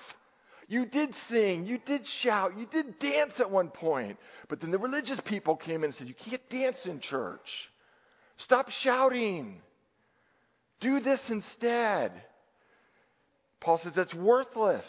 You 0.67 0.85
did 0.85 1.15
sing, 1.29 1.65
you 1.65 1.79
did 1.83 2.05
shout, 2.05 2.57
you 2.57 2.67
did 2.67 2.99
dance 2.99 3.39
at 3.39 3.49
one 3.49 3.69
point. 3.69 4.19
But 4.49 4.61
then 4.61 4.69
the 4.69 4.77
religious 4.77 5.19
people 5.21 5.55
came 5.55 5.77
in 5.77 5.85
and 5.85 5.95
said, 5.95 6.07
You 6.07 6.13
can't 6.13 6.47
dance 6.49 6.85
in 6.85 6.99
church. 6.99 7.71
Stop 8.37 8.69
shouting. 8.69 9.61
Do 10.79 10.99
this 10.99 11.21
instead. 11.29 12.11
Paul 13.59 13.79
says 13.79 13.93
that's 13.95 14.13
worthless. 14.13 14.85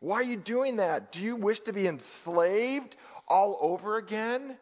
Why 0.00 0.16
are 0.16 0.22
you 0.22 0.36
doing 0.36 0.76
that? 0.76 1.12
Do 1.12 1.20
you 1.20 1.34
wish 1.34 1.60
to 1.60 1.72
be 1.72 1.86
enslaved 1.86 2.94
all 3.26 3.58
over 3.60 3.96
again? 3.96 4.56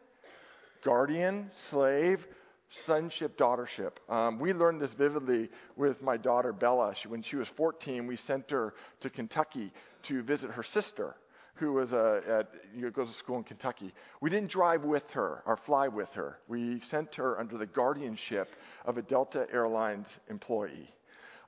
Guardian, 0.83 1.49
slave, 1.69 2.25
sonship, 2.69 3.37
daughtership. 3.37 3.93
Um, 4.07 4.39
we 4.39 4.53
learned 4.53 4.81
this 4.81 4.91
vividly 4.91 5.49
with 5.75 6.01
my 6.01 6.17
daughter 6.17 6.53
Bella. 6.53 6.93
She, 6.95 7.07
when 7.07 7.21
she 7.21 7.35
was 7.35 7.47
14, 7.49 8.07
we 8.07 8.15
sent 8.15 8.51
her 8.51 8.73
to 9.01 9.09
Kentucky 9.09 9.71
to 10.03 10.21
visit 10.21 10.51
her 10.51 10.63
sister, 10.63 11.15
who 11.55 11.73
was 11.73 11.93
a, 11.93 12.21
at, 12.27 12.51
you 12.75 12.83
know, 12.83 12.89
goes 12.91 13.09
to 13.09 13.15
school 13.15 13.37
in 13.37 13.43
Kentucky. 13.43 13.93
We 14.21 14.29
didn't 14.29 14.51
drive 14.51 14.83
with 14.83 15.09
her 15.11 15.41
or 15.45 15.57
fly 15.57 15.87
with 15.87 16.09
her. 16.13 16.39
We 16.47 16.79
sent 16.81 17.15
her 17.15 17.39
under 17.39 17.57
the 17.57 17.65
guardianship 17.65 18.49
of 18.85 18.97
a 18.97 19.01
Delta 19.01 19.47
Airlines 19.51 20.07
employee. 20.29 20.89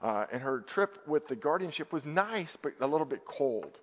Uh, 0.02 0.26
and 0.32 0.42
her 0.42 0.62
trip 0.62 0.98
with 1.08 1.28
the 1.28 1.36
guardianship 1.36 1.94
was 1.94 2.06
nice, 2.06 2.58
but 2.62 2.74
a 2.82 2.88
little 2.88 3.06
bit 3.06 3.24
cold. 3.26 3.78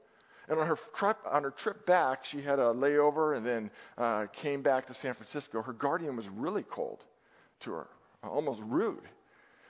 And 0.49 0.59
on 0.59 0.67
her 0.67 0.79
trip, 0.95 1.19
on 1.31 1.43
her 1.43 1.51
trip 1.51 1.85
back, 1.85 2.25
she 2.25 2.41
had 2.41 2.59
a 2.59 2.73
layover 2.73 3.37
and 3.37 3.45
then 3.45 3.71
uh, 3.99 4.27
came 4.33 4.63
back 4.63 4.87
to 4.87 4.95
San 4.95 5.15
Francisco. 5.15 5.61
Her 5.61 5.75
guardian 5.75 6.17
was 6.17 6.29
really 6.29 6.63
cold 6.63 7.05
to 7.61 7.73
her, 7.73 7.87
almost 8.23 8.63
rude. 8.65 9.03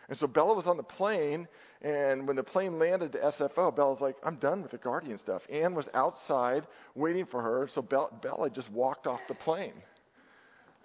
And 0.09 0.17
so 0.17 0.27
Bella 0.27 0.55
was 0.55 0.67
on 0.67 0.79
the 0.79 0.83
plane, 0.83 1.47
and 1.83 2.27
when 2.27 2.37
the 2.37 2.43
plane 2.43 2.79
landed 2.79 3.13
to 3.13 3.19
SFO, 3.19 3.75
Bella's 3.75 4.01
like, 4.01 4.17
I'm 4.25 4.37
done 4.37 4.63
with 4.63 4.71
the 4.71 4.79
Guardian 4.79 5.19
stuff. 5.19 5.47
Anne 5.51 5.75
was 5.75 5.89
outside 5.93 6.67
waiting 6.95 7.27
for 7.27 7.43
her, 7.43 7.69
so 7.69 7.83
Bella 7.83 8.49
just 8.49 8.71
walked 8.71 9.07
off 9.07 9.21
the 9.29 9.35
plane 9.35 9.75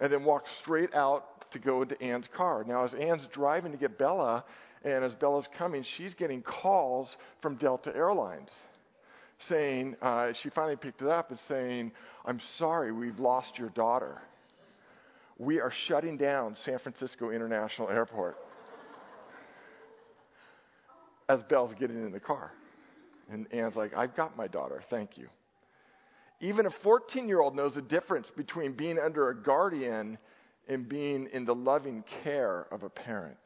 and 0.00 0.12
then 0.12 0.24
walked 0.24 0.50
straight 0.60 0.94
out 0.94 1.50
to 1.52 1.58
go 1.58 1.80
into 1.80 2.00
Anne's 2.02 2.28
car. 2.28 2.64
Now, 2.64 2.84
as 2.84 2.92
Anne's 2.92 3.26
driving 3.28 3.72
to 3.72 3.78
get 3.78 3.96
Bella, 3.96 4.44
and 4.82 5.02
as 5.02 5.14
Bella's 5.14 5.48
coming, 5.56 5.82
she's 5.82 6.14
getting 6.14 6.42
calls 6.42 7.16
from 7.40 7.54
Delta 7.54 7.96
Airlines 7.96 8.52
saying, 9.40 9.96
uh, 10.00 10.32
she 10.32 10.50
finally 10.50 10.76
picked 10.76 11.02
it 11.02 11.08
up 11.08 11.30
and 11.30 11.38
saying, 11.40 11.92
I'm 12.24 12.40
sorry, 12.40 12.92
we've 12.92 13.18
lost 13.18 13.58
your 13.58 13.70
daughter. 13.70 14.20
We 15.38 15.60
are 15.60 15.70
shutting 15.70 16.16
down 16.16 16.56
San 16.56 16.78
Francisco 16.78 17.30
International 17.30 17.88
Airport 17.88 18.38
as 21.28 21.42
Belle's 21.44 21.74
getting 21.74 21.96
in 22.04 22.12
the 22.12 22.20
car. 22.20 22.52
And 23.30 23.52
Anne's 23.52 23.76
like, 23.76 23.96
I've 23.96 24.14
got 24.14 24.36
my 24.36 24.46
daughter, 24.46 24.82
thank 24.90 25.16
you. 25.16 25.28
Even 26.40 26.66
a 26.66 26.70
14 26.70 27.28
year 27.28 27.40
old 27.40 27.56
knows 27.56 27.74
the 27.74 27.82
difference 27.82 28.30
between 28.30 28.72
being 28.72 28.98
under 28.98 29.30
a 29.30 29.34
guardian 29.42 30.18
and 30.68 30.88
being 30.88 31.28
in 31.32 31.44
the 31.44 31.54
loving 31.54 32.04
care 32.22 32.66
of 32.70 32.82
a 32.82 32.88
parent. 32.88 33.38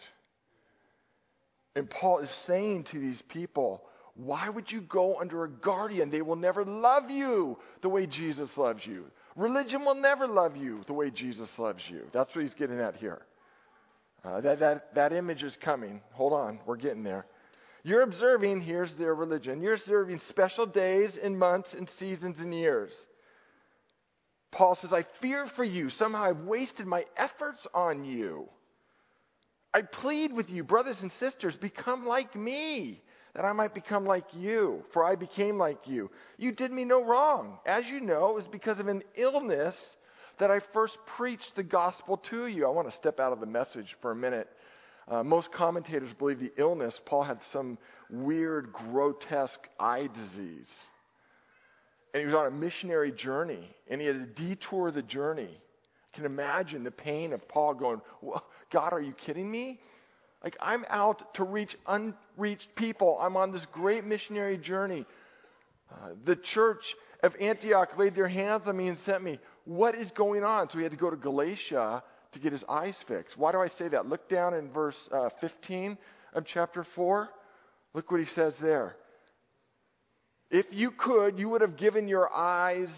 And 1.76 1.88
Paul 1.88 2.18
is 2.18 2.30
saying 2.46 2.84
to 2.84 2.98
these 2.98 3.22
people, 3.22 3.82
why 4.18 4.48
would 4.48 4.70
you 4.70 4.80
go 4.80 5.20
under 5.20 5.44
a 5.44 5.48
guardian? 5.48 6.10
They 6.10 6.22
will 6.22 6.36
never 6.36 6.64
love 6.64 7.08
you 7.08 7.56
the 7.82 7.88
way 7.88 8.06
Jesus 8.06 8.56
loves 8.56 8.84
you. 8.84 9.04
Religion 9.36 9.84
will 9.84 9.94
never 9.94 10.26
love 10.26 10.56
you 10.56 10.82
the 10.88 10.92
way 10.92 11.10
Jesus 11.10 11.48
loves 11.56 11.88
you. 11.88 12.02
That's 12.12 12.34
what 12.34 12.42
he's 12.42 12.54
getting 12.54 12.80
at 12.80 12.96
here. 12.96 13.22
Uh, 14.24 14.40
that, 14.40 14.58
that, 14.58 14.94
that 14.96 15.12
image 15.12 15.44
is 15.44 15.56
coming. 15.60 16.00
Hold 16.12 16.32
on, 16.32 16.58
we're 16.66 16.76
getting 16.76 17.04
there. 17.04 17.26
You're 17.84 18.02
observing, 18.02 18.60
here's 18.62 18.92
their 18.96 19.14
religion, 19.14 19.62
you're 19.62 19.74
observing 19.74 20.18
special 20.18 20.66
days 20.66 21.16
and 21.16 21.38
months 21.38 21.74
and 21.74 21.88
seasons 21.90 22.40
and 22.40 22.52
years. 22.52 22.92
Paul 24.50 24.74
says, 24.74 24.92
I 24.92 25.06
fear 25.20 25.46
for 25.46 25.62
you. 25.62 25.90
Somehow 25.90 26.24
I've 26.24 26.42
wasted 26.42 26.86
my 26.86 27.04
efforts 27.16 27.64
on 27.72 28.04
you. 28.04 28.48
I 29.72 29.82
plead 29.82 30.32
with 30.32 30.50
you, 30.50 30.64
brothers 30.64 31.02
and 31.02 31.12
sisters, 31.12 31.54
become 31.54 32.04
like 32.04 32.34
me, 32.34 33.00
that 33.34 33.44
I 33.44 33.52
might 33.52 33.74
become 33.74 34.04
like 34.04 34.26
you, 34.34 34.84
for 34.92 35.04
I 35.04 35.14
became 35.14 35.58
like 35.58 35.86
you. 35.86 36.10
You 36.36 36.52
did 36.52 36.72
me 36.72 36.84
no 36.84 37.04
wrong. 37.04 37.58
As 37.66 37.88
you 37.88 38.00
know, 38.00 38.30
it 38.30 38.34
was 38.34 38.48
because 38.48 38.80
of 38.80 38.88
an 38.88 39.02
illness 39.14 39.76
that 40.38 40.50
I 40.50 40.60
first 40.72 40.98
preached 41.16 41.56
the 41.56 41.62
gospel 41.62 42.16
to 42.16 42.46
you. 42.46 42.66
I 42.66 42.70
want 42.70 42.88
to 42.88 42.96
step 42.96 43.20
out 43.20 43.32
of 43.32 43.40
the 43.40 43.46
message 43.46 43.96
for 44.00 44.10
a 44.12 44.16
minute 44.16 44.48
uh, 45.10 45.22
most 45.22 45.50
commentators 45.50 46.12
believe 46.12 46.38
the 46.38 46.52
illness, 46.56 47.00
Paul 47.04 47.22
had 47.22 47.42
some 47.44 47.78
weird, 48.10 48.72
grotesque 48.72 49.66
eye 49.80 50.08
disease. 50.12 50.72
And 52.12 52.20
he 52.20 52.26
was 52.26 52.34
on 52.34 52.46
a 52.46 52.50
missionary 52.50 53.12
journey, 53.12 53.74
and 53.88 54.00
he 54.00 54.06
had 54.06 54.36
to 54.36 54.46
detour 54.46 54.90
the 54.90 55.02
journey. 55.02 55.50
I 55.50 56.16
can 56.16 56.26
imagine 56.26 56.84
the 56.84 56.90
pain 56.90 57.32
of 57.32 57.46
Paul 57.48 57.74
going, 57.74 58.00
God, 58.70 58.92
are 58.92 59.00
you 59.00 59.12
kidding 59.12 59.50
me? 59.50 59.80
Like, 60.42 60.56
I'm 60.60 60.84
out 60.88 61.34
to 61.34 61.44
reach 61.44 61.76
unreached 61.86 62.68
people. 62.76 63.18
I'm 63.20 63.36
on 63.36 63.50
this 63.52 63.66
great 63.72 64.04
missionary 64.04 64.56
journey. 64.56 65.04
Uh, 65.90 66.10
the 66.24 66.36
church 66.36 66.94
of 67.22 67.34
Antioch 67.40 67.96
laid 67.98 68.14
their 68.14 68.28
hands 68.28 68.68
on 68.68 68.76
me 68.76 68.88
and 68.88 68.98
sent 68.98 69.22
me. 69.22 69.40
What 69.64 69.94
is 69.94 70.10
going 70.12 70.44
on? 70.44 70.70
So 70.70 70.78
he 70.78 70.84
had 70.84 70.92
to 70.92 70.98
go 70.98 71.10
to 71.10 71.16
Galatia 71.16 72.02
to 72.32 72.38
get 72.38 72.52
his 72.52 72.64
eyes 72.68 72.96
fixed. 73.08 73.36
Why 73.36 73.52
do 73.52 73.58
I 73.58 73.68
say 73.68 73.88
that? 73.88 74.06
Look 74.06 74.28
down 74.28 74.54
in 74.54 74.70
verse 74.70 75.08
uh, 75.10 75.30
15 75.40 75.98
of 76.34 76.44
chapter 76.44 76.84
4. 76.94 77.28
Look 77.94 78.10
what 78.10 78.20
he 78.20 78.26
says 78.26 78.58
there. 78.60 78.96
If 80.50 80.66
you 80.70 80.90
could, 80.90 81.38
you 81.38 81.48
would 81.48 81.62
have 81.62 81.76
given 81.76 82.08
your 82.08 82.32
eyes 82.32 82.90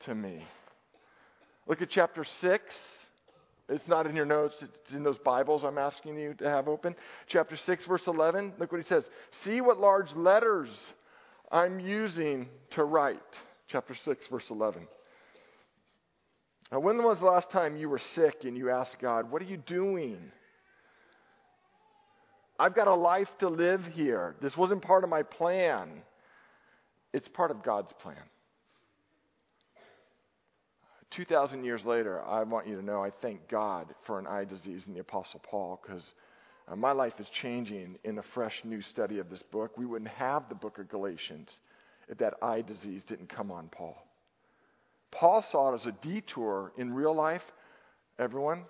to 0.00 0.14
me. 0.14 0.44
Look 1.66 1.80
at 1.80 1.90
chapter 1.90 2.24
6. 2.24 2.76
It's 3.68 3.88
not 3.88 4.06
in 4.06 4.14
your 4.14 4.26
notes, 4.26 4.62
it's 4.62 4.94
in 4.94 5.02
those 5.02 5.18
Bibles 5.18 5.64
I'm 5.64 5.78
asking 5.78 6.18
you 6.18 6.34
to 6.34 6.48
have 6.48 6.68
open. 6.68 6.94
Chapter 7.26 7.56
6, 7.56 7.86
verse 7.86 8.06
11. 8.06 8.54
Look 8.58 8.70
what 8.70 8.80
he 8.80 8.86
says. 8.86 9.08
See 9.42 9.60
what 9.62 9.78
large 9.78 10.14
letters 10.14 10.68
I'm 11.50 11.80
using 11.80 12.48
to 12.70 12.84
write. 12.84 13.18
Chapter 13.68 13.94
6, 13.94 14.28
verse 14.28 14.50
11. 14.50 14.86
Now, 16.70 16.80
when 16.80 17.02
was 17.02 17.20
the 17.20 17.26
last 17.26 17.50
time 17.50 17.76
you 17.76 17.88
were 17.88 17.98
sick 17.98 18.44
and 18.44 18.56
you 18.56 18.70
asked 18.70 18.98
God, 18.98 19.30
What 19.30 19.40
are 19.40 19.46
you 19.46 19.56
doing? 19.56 20.18
I've 22.58 22.74
got 22.74 22.86
a 22.86 22.94
life 22.94 23.30
to 23.38 23.48
live 23.48 23.84
here. 23.86 24.36
This 24.40 24.56
wasn't 24.56 24.82
part 24.82 25.04
of 25.04 25.10
my 25.10 25.22
plan. 25.22 26.02
It's 27.12 27.28
part 27.28 27.50
of 27.50 27.62
God's 27.62 27.92
plan. 27.94 28.16
2,000 31.14 31.64
years 31.64 31.84
later, 31.84 32.22
I 32.24 32.42
want 32.42 32.66
you 32.66 32.76
to 32.76 32.84
know 32.84 33.02
I 33.02 33.10
thank 33.10 33.48
God 33.48 33.94
for 34.06 34.18
an 34.18 34.26
eye 34.26 34.44
disease 34.44 34.86
in 34.86 34.94
the 34.94 35.00
Apostle 35.00 35.40
Paul 35.44 35.80
because 35.82 36.02
uh, 36.66 36.74
my 36.74 36.92
life 36.92 37.14
is 37.20 37.28
changing 37.28 37.98
in 38.04 38.18
a 38.18 38.22
fresh 38.22 38.62
new 38.64 38.80
study 38.80 39.18
of 39.18 39.30
this 39.30 39.42
book. 39.42 39.78
We 39.78 39.86
wouldn't 39.86 40.10
have 40.10 40.48
the 40.48 40.54
book 40.54 40.78
of 40.78 40.88
Galatians 40.88 41.50
if 42.08 42.18
that 42.18 42.34
eye 42.42 42.62
disease 42.62 43.04
didn't 43.04 43.28
come 43.28 43.52
on 43.52 43.68
Paul. 43.68 43.96
Paul 45.10 45.44
saw 45.50 45.72
it 45.72 45.76
as 45.76 45.86
a 45.86 45.92
detour 45.92 46.72
in 46.76 46.92
real 46.92 47.14
life. 47.14 47.44
Everyone, 48.18 48.64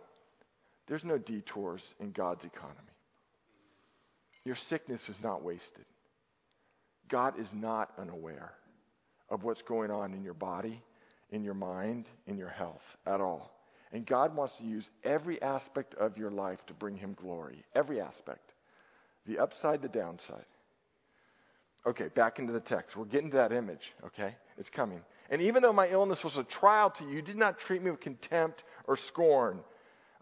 there's 0.87 1.05
no 1.05 1.17
detours 1.17 1.83
in 1.99 2.11
God's 2.13 2.45
economy. 2.45 2.79
Your 4.45 4.57
sickness 4.57 5.09
is 5.09 5.17
not 5.23 5.43
wasted. 5.43 5.87
God 7.09 7.39
is 7.41 7.49
not 7.55 7.93
unaware 7.99 8.53
of 9.31 9.45
what's 9.45 9.63
going 9.63 9.91
on 9.91 10.13
in 10.13 10.23
your 10.23 10.35
body, 10.35 10.83
in 11.35 11.43
your 11.43 11.55
mind, 11.55 12.07
in 12.27 12.39
your 12.39 12.49
health 12.49 12.83
at 13.07 13.21
all. 13.21 13.51
And 13.93 14.07
God 14.07 14.35
wants 14.35 14.55
to 14.57 14.65
use 14.65 14.89
every 15.03 15.43
aspect 15.43 15.95
of 15.95 16.17
your 16.17 16.31
life 16.31 16.65
to 16.67 16.75
bring 16.75 16.97
Him 16.97 17.17
glory. 17.21 17.65
Every 17.75 18.01
aspect. 18.01 18.53
The 19.27 19.39
upside, 19.39 19.83
the 19.83 19.89
downside. 19.89 20.45
Okay, 21.87 22.09
back 22.15 22.39
into 22.39 22.53
the 22.53 22.61
text. 22.61 22.97
We're 22.97 23.05
getting 23.05 23.31
to 23.33 23.37
that 23.39 23.53
image, 23.53 23.93
okay? 24.07 24.37
It's 24.59 24.71
coming. 24.71 25.01
And 25.29 25.43
even 25.43 25.63
though 25.63 25.73
my 25.73 25.89
illness 25.89 26.23
was 26.23 26.37
a 26.37 26.45
trial 26.45 26.91
to 26.99 27.05
you, 27.05 27.17
you 27.17 27.23
did 27.23 27.37
not 27.37 27.59
treat 27.59 27.83
me 27.83 27.91
with 27.91 28.01
contempt 28.01 28.63
or 28.87 28.97
scorn. 28.97 29.61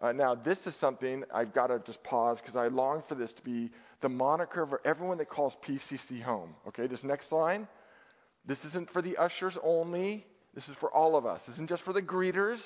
Uh, 0.01 0.13
now, 0.13 0.35
this 0.35 0.67
is 0.67 0.75
something 0.77 1.25
I've 1.33 1.53
got 1.53 1.69
to 1.69 1.81
just 1.87 2.03
pause 2.03 2.41
because 2.41 2.57
I 2.57 2.69
long 2.69 3.03
for 3.09 3.15
this 3.15 3.33
to 3.35 3.43
be 3.43 3.71
the 4.01 4.09
moniker 4.09 4.67
for 4.67 4.81
everyone 4.85 5.19
that 5.19 5.29
calls 5.29 5.57
PCC 5.65 6.23
home. 6.23 6.55
Okay, 6.69 6.87
this 6.87 7.05
next 7.05 7.31
line, 7.31 7.69
this 8.45 8.65
isn't 8.65 8.91
for 8.91 9.03
the 9.03 9.19
ushers 9.19 9.57
only. 9.63 10.27
This 10.55 10.69
is 10.69 10.77
for 10.77 10.91
all 10.91 11.17
of 11.17 11.25
us. 11.25 11.41
This 11.47 11.55
isn't 11.57 11.69
just 11.69 11.83
for 11.83 11.93
the 11.93 12.03
greeters, 12.03 12.61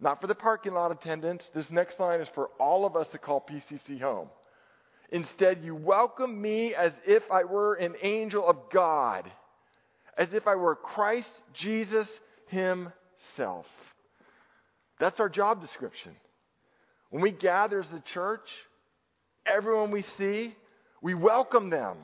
not 0.00 0.20
for 0.20 0.26
the 0.26 0.34
parking 0.34 0.74
lot 0.74 0.92
attendants. 0.92 1.50
This 1.54 1.70
next 1.70 1.98
line 1.98 2.20
is 2.20 2.28
for 2.28 2.50
all 2.58 2.86
of 2.86 2.96
us 2.96 3.08
to 3.08 3.18
call 3.18 3.40
PCC 3.40 4.00
home. 4.00 4.28
Instead, 5.10 5.64
you 5.64 5.74
welcome 5.74 6.40
me 6.40 6.74
as 6.74 6.92
if 7.06 7.22
I 7.30 7.44
were 7.44 7.74
an 7.74 7.94
angel 8.02 8.46
of 8.46 8.56
God, 8.70 9.30
as 10.16 10.34
if 10.34 10.46
I 10.46 10.54
were 10.54 10.76
Christ 10.76 11.30
Jesus 11.54 12.08
Himself. 12.48 13.66
That's 15.00 15.18
our 15.18 15.28
job 15.28 15.60
description. 15.60 16.14
When 17.10 17.22
we 17.22 17.32
gather 17.32 17.80
as 17.80 17.88
the 17.88 18.00
church, 18.00 18.48
everyone 19.46 19.90
we 19.90 20.02
see, 20.02 20.54
we 21.00 21.14
welcome 21.14 21.70
them 21.70 21.96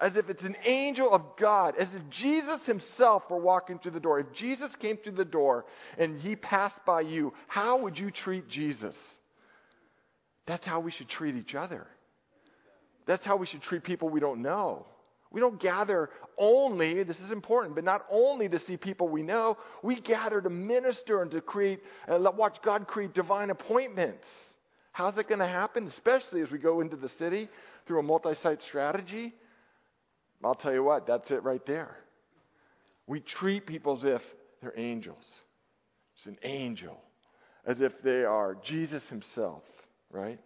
as 0.00 0.16
if 0.16 0.30
it's 0.30 0.42
an 0.42 0.56
angel 0.64 1.12
of 1.12 1.22
God, 1.36 1.74
as 1.76 1.92
if 1.92 2.08
Jesus 2.08 2.64
himself 2.66 3.24
were 3.28 3.40
walking 3.40 3.78
through 3.78 3.92
the 3.92 4.00
door. 4.00 4.20
If 4.20 4.32
Jesus 4.32 4.74
came 4.76 4.96
through 4.96 5.12
the 5.12 5.24
door 5.24 5.64
and 5.96 6.20
he 6.20 6.36
passed 6.36 6.78
by 6.86 7.00
you, 7.00 7.32
how 7.48 7.78
would 7.78 7.98
you 7.98 8.10
treat 8.10 8.48
Jesus? 8.48 8.96
That's 10.46 10.64
how 10.64 10.80
we 10.80 10.90
should 10.90 11.08
treat 11.08 11.34
each 11.34 11.54
other. 11.54 11.86
That's 13.06 13.24
how 13.24 13.36
we 13.36 13.46
should 13.46 13.62
treat 13.62 13.82
people 13.82 14.08
we 14.08 14.20
don't 14.20 14.40
know. 14.40 14.86
We 15.30 15.40
don't 15.40 15.60
gather 15.60 16.08
only, 16.38 17.02
this 17.02 17.20
is 17.20 17.32
important, 17.32 17.74
but 17.74 17.84
not 17.84 18.06
only 18.10 18.48
to 18.48 18.58
see 18.58 18.76
people 18.76 19.08
we 19.08 19.22
know, 19.22 19.58
we 19.82 20.00
gather 20.00 20.40
to 20.40 20.48
minister 20.48 21.20
and 21.22 21.30
to 21.32 21.40
create, 21.40 21.80
uh, 22.08 22.16
and 22.16 22.36
watch 22.36 22.58
God 22.62 22.86
create 22.86 23.12
divine 23.12 23.50
appointments. 23.50 24.26
How's 24.92 25.18
it 25.18 25.28
going 25.28 25.40
to 25.40 25.46
happen? 25.46 25.86
Especially 25.86 26.40
as 26.40 26.50
we 26.50 26.58
go 26.58 26.80
into 26.80 26.96
the 26.96 27.08
city 27.10 27.48
through 27.86 27.98
a 27.98 28.02
multi 28.02 28.34
site 28.36 28.62
strategy. 28.62 29.34
I'll 30.44 30.54
tell 30.54 30.72
you 30.72 30.82
what, 30.82 31.06
that's 31.06 31.30
it 31.30 31.42
right 31.42 31.64
there. 31.66 31.96
We 33.06 33.20
treat 33.20 33.66
people 33.66 33.96
as 33.96 34.04
if 34.04 34.22
they're 34.60 34.78
angels. 34.78 35.24
It's 36.16 36.26
an 36.26 36.38
angel, 36.42 37.00
as 37.64 37.80
if 37.80 37.92
they 38.02 38.24
are 38.24 38.56
Jesus 38.62 39.08
himself, 39.08 39.62
right? 40.10 40.38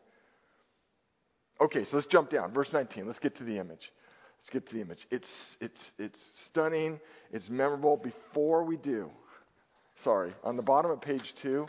Okay, 1.60 1.84
so 1.84 1.96
let's 1.96 2.06
jump 2.06 2.30
down. 2.30 2.52
Verse 2.52 2.72
19. 2.72 3.06
Let's 3.06 3.18
get 3.18 3.36
to 3.36 3.44
the 3.44 3.58
image. 3.58 3.92
Let's 4.38 4.50
get 4.50 4.68
to 4.68 4.74
the 4.74 4.80
image. 4.80 5.06
It's, 5.10 5.56
it's, 5.60 5.92
it's 5.98 6.18
stunning. 6.46 7.00
It's 7.30 7.48
memorable. 7.48 7.96
Before 7.96 8.64
we 8.64 8.76
do, 8.76 9.10
sorry, 9.96 10.34
on 10.42 10.56
the 10.56 10.62
bottom 10.62 10.90
of 10.90 11.00
page 11.00 11.34
two, 11.40 11.68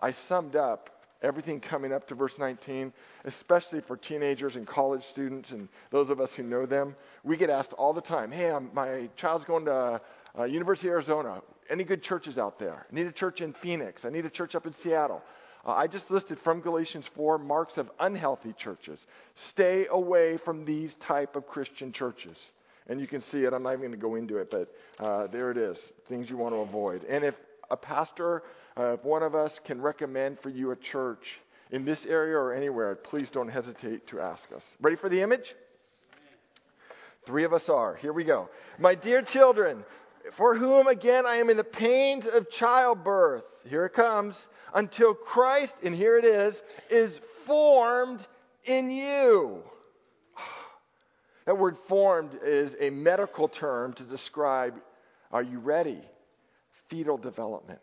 I 0.00 0.12
summed 0.12 0.56
up 0.56 0.90
everything 1.22 1.60
coming 1.60 1.92
up 1.92 2.08
to 2.08 2.14
verse 2.14 2.34
19, 2.38 2.92
especially 3.24 3.80
for 3.80 3.96
teenagers 3.96 4.56
and 4.56 4.66
college 4.66 5.04
students 5.04 5.50
and 5.50 5.68
those 5.90 6.10
of 6.10 6.20
us 6.20 6.34
who 6.34 6.42
know 6.42 6.66
them. 6.66 6.94
We 7.24 7.36
get 7.36 7.50
asked 7.50 7.72
all 7.74 7.92
the 7.92 8.00
time, 8.00 8.30
hey, 8.30 8.50
I'm, 8.50 8.70
my 8.74 9.08
child's 9.16 9.44
going 9.44 9.64
to 9.66 10.00
uh, 10.38 10.44
University 10.44 10.88
of 10.88 10.92
Arizona. 10.92 11.42
Any 11.70 11.84
good 11.84 12.02
churches 12.02 12.38
out 12.38 12.58
there? 12.58 12.86
I 12.90 12.94
need 12.94 13.06
a 13.06 13.12
church 13.12 13.40
in 13.40 13.52
Phoenix. 13.54 14.04
I 14.04 14.10
need 14.10 14.26
a 14.26 14.30
church 14.30 14.54
up 14.54 14.66
in 14.66 14.72
Seattle. 14.72 15.22
Uh, 15.64 15.72
I 15.72 15.86
just 15.86 16.10
listed 16.10 16.38
from 16.40 16.60
Galatians 16.60 17.08
4 17.14 17.38
marks 17.38 17.78
of 17.78 17.90
unhealthy 18.00 18.52
churches. 18.52 18.98
Stay 19.50 19.86
away 19.88 20.36
from 20.38 20.64
these 20.64 20.96
type 20.96 21.36
of 21.36 21.46
Christian 21.46 21.92
churches. 21.92 22.36
And 22.88 23.00
you 23.00 23.06
can 23.06 23.20
see 23.20 23.44
it. 23.44 23.52
I'm 23.52 23.62
not 23.62 23.74
even 23.74 23.82
going 23.82 23.92
to 23.92 23.96
go 23.96 24.14
into 24.16 24.38
it, 24.38 24.50
but 24.50 24.74
uh, 24.98 25.28
there 25.28 25.52
it 25.52 25.56
is. 25.56 25.78
Things 26.08 26.28
you 26.28 26.36
want 26.36 26.54
to 26.54 26.58
avoid. 26.58 27.04
And 27.04 27.24
if 27.24 27.36
a 27.70 27.76
pastor 27.76 28.42
uh, 28.76 28.94
if 28.94 29.04
one 29.04 29.22
of 29.22 29.34
us 29.34 29.58
can 29.64 29.80
recommend 29.80 30.38
for 30.40 30.48
you 30.48 30.70
a 30.70 30.76
church 30.76 31.40
in 31.70 31.84
this 31.84 32.06
area 32.06 32.36
or 32.36 32.52
anywhere, 32.54 32.94
please 32.94 33.30
don't 33.30 33.48
hesitate 33.48 34.06
to 34.08 34.20
ask 34.20 34.50
us. 34.52 34.64
Ready 34.80 34.96
for 34.96 35.08
the 35.08 35.20
image? 35.22 35.54
Three 37.24 37.44
of 37.44 37.52
us 37.52 37.68
are. 37.68 37.94
Here 37.96 38.12
we 38.12 38.24
go. 38.24 38.48
My 38.78 38.94
dear 38.94 39.22
children, 39.22 39.84
for 40.36 40.56
whom 40.56 40.86
again 40.86 41.26
I 41.26 41.36
am 41.36 41.50
in 41.50 41.56
the 41.56 41.64
pains 41.64 42.26
of 42.26 42.50
childbirth, 42.50 43.44
here 43.64 43.84
it 43.86 43.94
comes, 43.94 44.34
until 44.74 45.14
Christ, 45.14 45.74
and 45.82 45.94
here 45.94 46.18
it 46.18 46.24
is, 46.24 46.60
is 46.90 47.20
formed 47.46 48.26
in 48.64 48.90
you. 48.90 49.62
That 51.44 51.58
word 51.58 51.76
formed 51.88 52.38
is 52.44 52.76
a 52.78 52.90
medical 52.90 53.48
term 53.48 53.94
to 53.94 54.04
describe 54.04 54.74
are 55.32 55.42
you 55.42 55.58
ready? 55.58 56.00
Fetal 56.88 57.16
development. 57.16 57.80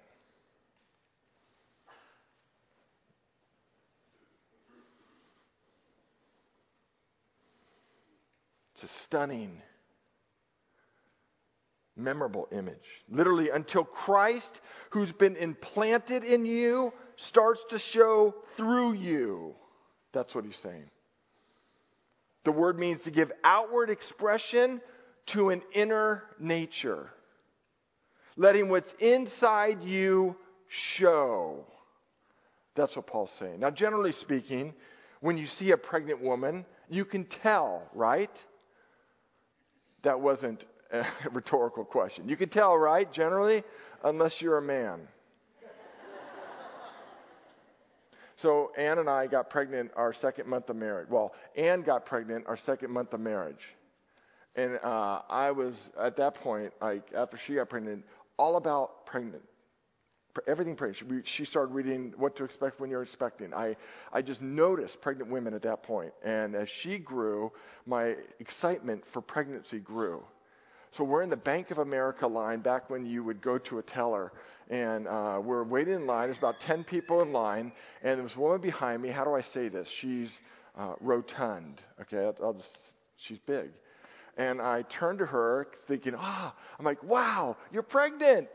It's 8.82 8.90
a 8.90 9.04
stunning, 9.04 9.62
memorable 11.98 12.48
image. 12.52 12.76
Literally, 13.10 13.50
until 13.50 13.84
Christ, 13.84 14.62
who's 14.92 15.12
been 15.12 15.36
implanted 15.36 16.24
in 16.24 16.46
you, 16.46 16.94
starts 17.18 17.62
to 17.72 17.80
show 17.80 18.36
through 18.56 18.94
you. 18.94 19.56
That's 20.14 20.34
what 20.34 20.46
he's 20.46 20.58
saying. 20.58 20.90
The 22.46 22.54
word 22.54 22.80
means 22.80 23.02
to 23.02 23.12
give 23.12 23.34
outward 23.44 23.90
expression 23.90 24.80
to 25.28 25.50
an 25.50 25.62
inner 25.74 26.24
nature, 26.40 27.10
letting 28.38 28.70
what's 28.70 28.94
inside 29.00 29.84
you 29.84 30.38
show. 30.70 31.66
That's 32.76 32.96
what 32.96 33.08
Paul's 33.08 33.34
saying. 33.40 33.60
Now, 33.60 33.72
generally 33.72 34.14
speaking, 34.14 34.74
when 35.20 35.38
you 35.38 35.48
see 35.48 35.72
a 35.72 35.78
pregnant 35.78 36.22
woman, 36.22 36.66
you 36.90 37.04
can 37.04 37.26
tell, 37.26 37.84
right? 37.94 38.32
That 40.04 40.20
wasn't 40.20 40.66
a 40.92 41.06
rhetorical 41.32 41.86
question. 41.86 42.30
You 42.30 42.38
can 42.38 42.50
tell, 42.50 42.78
right, 42.78 43.12
generally, 43.12 43.64
unless 44.04 44.42
you're 44.42 44.58
a 44.58 44.62
man. 44.62 45.08
So 48.42 48.72
Ann 48.78 49.00
and 49.00 49.10
I 49.10 49.28
got 49.28 49.50
pregnant 49.50 49.92
our 49.98 50.14
second 50.14 50.48
month 50.48 50.70
of 50.70 50.78
marriage. 50.78 51.10
Well, 51.10 51.34
Ann 51.58 51.82
got 51.82 52.06
pregnant 52.06 52.46
our 52.48 52.56
second 52.56 52.90
month 52.90 53.14
of 53.14 53.20
marriage, 53.20 53.76
and 54.56 54.80
uh, 54.82 55.22
I 55.30 55.52
was 55.52 55.90
at 56.00 56.16
that 56.18 56.36
point, 56.36 56.72
like 56.82 57.04
after 57.14 57.38
she 57.38 57.56
got 57.56 57.68
pregnant, 57.68 58.06
all 58.38 58.56
about 58.56 59.06
pregnant, 59.06 59.44
everything 60.48 60.76
pregnant. 60.76 61.26
She, 61.26 61.38
she 61.38 61.46
started 61.46 61.74
reading 61.74 62.14
what 62.18 62.36
to 62.38 62.44
expect 62.44 62.80
when 62.80 62.90
you're 62.90 63.04
expecting. 63.04 63.54
I 63.54 63.76
I 64.14 64.22
just 64.22 64.42
noticed 64.42 65.02
pregnant 65.02 65.32
women 65.32 65.54
at 65.54 65.62
that 65.64 65.84
point, 65.84 66.14
and 66.24 66.56
as 66.56 66.70
she 66.70 66.98
grew, 66.98 67.52
my 67.86 68.16
excitement 68.40 69.04
for 69.12 69.22
pregnancy 69.22 69.80
grew. 69.80 70.24
So 70.92 71.04
we're 71.04 71.22
in 71.22 71.30
the 71.30 71.38
Bank 71.38 71.70
of 71.70 71.78
America 71.78 72.26
line 72.26 72.62
back 72.62 72.90
when 72.90 73.06
you 73.06 73.24
would 73.24 73.42
go 73.42 73.60
to 73.60 73.78
a 73.78 73.84
teller, 73.84 74.32
and 74.70 75.08
uh, 75.08 75.40
we're 75.44 75.64
waiting 75.64 75.94
in 75.94 76.08
line. 76.08 76.28
There's 76.28 76.38
about 76.38 76.60
10 76.62 76.84
people 76.84 77.22
in 77.22 77.32
line, 77.32 77.72
and 78.02 78.18
there 78.18 78.24
was 78.24 78.36
a 78.36 78.40
woman 78.40 78.60
behind 78.60 79.02
me. 79.02 79.10
How 79.10 79.24
do 79.24 79.36
I 79.36 79.42
say 79.42 79.70
this? 79.70 79.88
She's 79.88 80.32
uh, 80.76 80.96
rotund. 81.00 81.82
Okay, 82.02 82.32
I'll 82.42 82.54
just, 82.54 82.70
she's 83.18 83.38
big. 83.46 83.70
And 84.38 84.62
I 84.62 84.84
turned 84.84 85.20
to 85.20 85.26
her 85.26 85.68
thinking, 85.88 86.16
ah, 86.18 86.56
I'm 86.80 86.86
like, 86.86 87.04
wow, 87.04 87.58
you're 87.72 87.84
pregnant. 87.84 88.50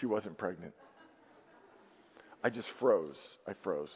She 0.00 0.06
wasn't 0.06 0.38
pregnant. 0.38 0.72
I 2.42 2.50
just 2.50 2.68
froze. 2.78 3.36
I 3.46 3.52
froze. 3.62 3.94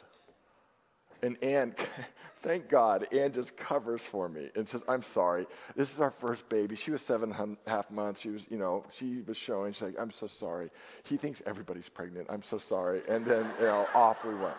And 1.23 1.41
Ann, 1.43 1.73
thank 2.43 2.69
God, 2.69 3.07
Ann 3.11 3.33
just 3.33 3.57
covers 3.57 4.01
for 4.11 4.29
me 4.29 4.49
and 4.55 4.67
says, 4.69 4.81
I'm 4.87 5.03
sorry. 5.13 5.47
This 5.75 5.89
is 5.91 5.99
our 5.99 6.13
first 6.21 6.47
baby. 6.49 6.75
She 6.75 6.91
was 6.91 7.01
seven 7.01 7.31
and 7.31 7.57
a 7.65 7.69
half 7.69 7.89
months. 7.89 8.21
She 8.21 8.29
was, 8.29 8.45
you 8.49 8.57
know, 8.57 8.85
she 8.91 9.23
was 9.27 9.37
showing. 9.37 9.73
She's 9.73 9.81
like, 9.81 9.95
I'm 9.99 10.11
so 10.11 10.27
sorry. 10.27 10.69
He 11.03 11.17
thinks 11.17 11.41
everybody's 11.45 11.89
pregnant. 11.89 12.27
I'm 12.29 12.43
so 12.43 12.59
sorry. 12.59 13.01
And 13.09 13.25
then, 13.25 13.49
you 13.59 13.65
know, 13.65 13.87
off 13.95 14.17
we 14.23 14.35
went. 14.35 14.55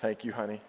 Thank 0.00 0.24
you, 0.24 0.32
honey. 0.32 0.60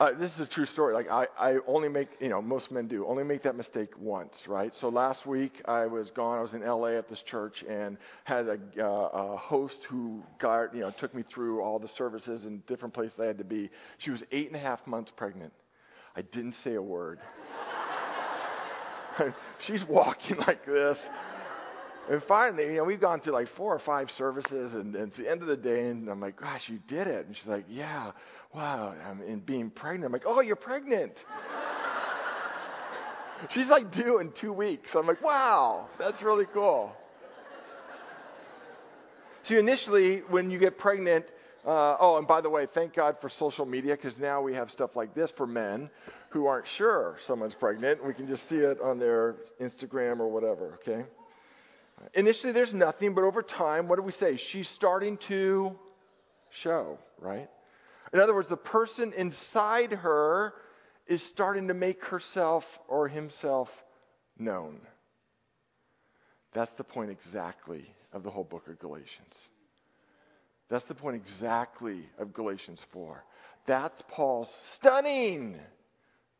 Uh, 0.00 0.12
this 0.12 0.32
is 0.34 0.40
a 0.40 0.46
true 0.46 0.66
story. 0.66 0.94
Like 0.94 1.10
I, 1.10 1.26
I 1.36 1.58
only 1.66 1.88
make, 1.88 2.08
you 2.20 2.28
know, 2.28 2.40
most 2.40 2.70
men 2.70 2.86
do, 2.86 3.04
only 3.06 3.24
make 3.24 3.42
that 3.42 3.56
mistake 3.56 3.90
once, 3.98 4.46
right? 4.46 4.72
So 4.72 4.88
last 4.88 5.26
week 5.26 5.60
I 5.64 5.86
was 5.86 6.10
gone. 6.10 6.38
I 6.38 6.42
was 6.42 6.54
in 6.54 6.60
LA 6.60 6.90
at 6.90 7.08
this 7.08 7.20
church 7.20 7.64
and 7.68 7.98
had 8.22 8.46
a, 8.46 8.58
uh, 8.78 9.08
a 9.12 9.36
host 9.36 9.84
who 9.84 10.22
got, 10.38 10.72
you 10.72 10.82
know, 10.82 10.92
took 10.92 11.12
me 11.14 11.24
through 11.24 11.62
all 11.62 11.80
the 11.80 11.88
services 11.88 12.44
and 12.44 12.64
different 12.66 12.94
places 12.94 13.18
I 13.18 13.26
had 13.26 13.38
to 13.38 13.44
be. 13.44 13.70
She 13.96 14.12
was 14.12 14.22
eight 14.30 14.46
and 14.46 14.54
a 14.54 14.60
half 14.60 14.86
months 14.86 15.10
pregnant. 15.16 15.52
I 16.14 16.22
didn't 16.22 16.54
say 16.54 16.74
a 16.74 16.82
word. 16.82 17.18
She's 19.58 19.84
walking 19.84 20.36
like 20.36 20.64
this. 20.64 20.98
And 22.08 22.22
finally, 22.22 22.64
you 22.64 22.74
know, 22.74 22.84
we've 22.84 23.00
gone 23.00 23.20
through 23.20 23.34
like 23.34 23.48
four 23.48 23.74
or 23.74 23.78
five 23.78 24.10
services, 24.10 24.74
and, 24.74 24.96
and, 24.96 25.08
it's 25.08 25.18
the 25.18 25.30
end 25.30 25.42
of 25.42 25.48
the 25.48 25.58
day, 25.58 25.88
and 25.88 26.08
I'm 26.08 26.20
like, 26.20 26.40
gosh, 26.40 26.68
you 26.68 26.78
did 26.88 27.06
it. 27.06 27.26
And 27.26 27.36
she's 27.36 27.46
like, 27.46 27.66
yeah, 27.68 28.12
wow. 28.54 28.94
I'm 29.06 29.20
in 29.22 29.40
being 29.40 29.68
pregnant. 29.68 30.06
I'm 30.06 30.12
like, 30.12 30.22
oh, 30.24 30.40
you're 30.40 30.56
pregnant. 30.56 31.12
she's 33.50 33.66
like 33.66 33.92
due 33.92 34.20
in 34.20 34.32
two 34.32 34.54
weeks. 34.54 34.94
I'm 34.94 35.06
like, 35.06 35.22
wow, 35.22 35.88
that's 35.98 36.22
really 36.22 36.46
cool. 36.46 36.96
See, 39.42 39.58
initially, 39.58 40.20
when 40.28 40.50
you 40.50 40.58
get 40.58 40.78
pregnant, 40.78 41.26
uh, 41.66 41.96
oh, 42.00 42.16
and 42.16 42.26
by 42.26 42.40
the 42.40 42.48
way, 42.48 42.66
thank 42.72 42.94
God 42.94 43.16
for 43.20 43.28
social 43.28 43.66
media 43.66 43.96
because 43.96 44.18
now 44.18 44.40
we 44.40 44.54
have 44.54 44.70
stuff 44.70 44.96
like 44.96 45.14
this 45.14 45.30
for 45.36 45.46
men 45.46 45.90
who 46.30 46.46
aren't 46.46 46.66
sure 46.66 47.16
someone's 47.26 47.54
pregnant. 47.54 48.04
We 48.04 48.14
can 48.14 48.26
just 48.26 48.48
see 48.48 48.56
it 48.56 48.80
on 48.80 48.98
their 48.98 49.36
Instagram 49.60 50.20
or 50.20 50.28
whatever, 50.28 50.78
okay? 50.80 51.04
Initially, 52.14 52.52
there's 52.52 52.74
nothing, 52.74 53.14
but 53.14 53.24
over 53.24 53.42
time, 53.42 53.88
what 53.88 53.96
do 53.96 54.02
we 54.02 54.12
say? 54.12 54.36
She's 54.36 54.68
starting 54.68 55.18
to 55.28 55.72
show, 56.50 56.98
right? 57.20 57.48
In 58.12 58.20
other 58.20 58.34
words, 58.34 58.48
the 58.48 58.56
person 58.56 59.12
inside 59.12 59.92
her 59.92 60.54
is 61.06 61.22
starting 61.28 61.68
to 61.68 61.74
make 61.74 62.04
herself 62.04 62.64
or 62.88 63.08
himself 63.08 63.68
known. 64.38 64.80
That's 66.52 66.72
the 66.72 66.84
point 66.84 67.10
exactly 67.10 67.84
of 68.12 68.22
the 68.22 68.30
whole 68.30 68.44
book 68.44 68.68
of 68.68 68.78
Galatians. 68.78 69.34
That's 70.70 70.84
the 70.84 70.94
point 70.94 71.16
exactly 71.16 72.02
of 72.18 72.32
Galatians 72.32 72.80
4. 72.92 73.22
That's 73.66 74.02
Paul's 74.10 74.52
stunning, 74.74 75.56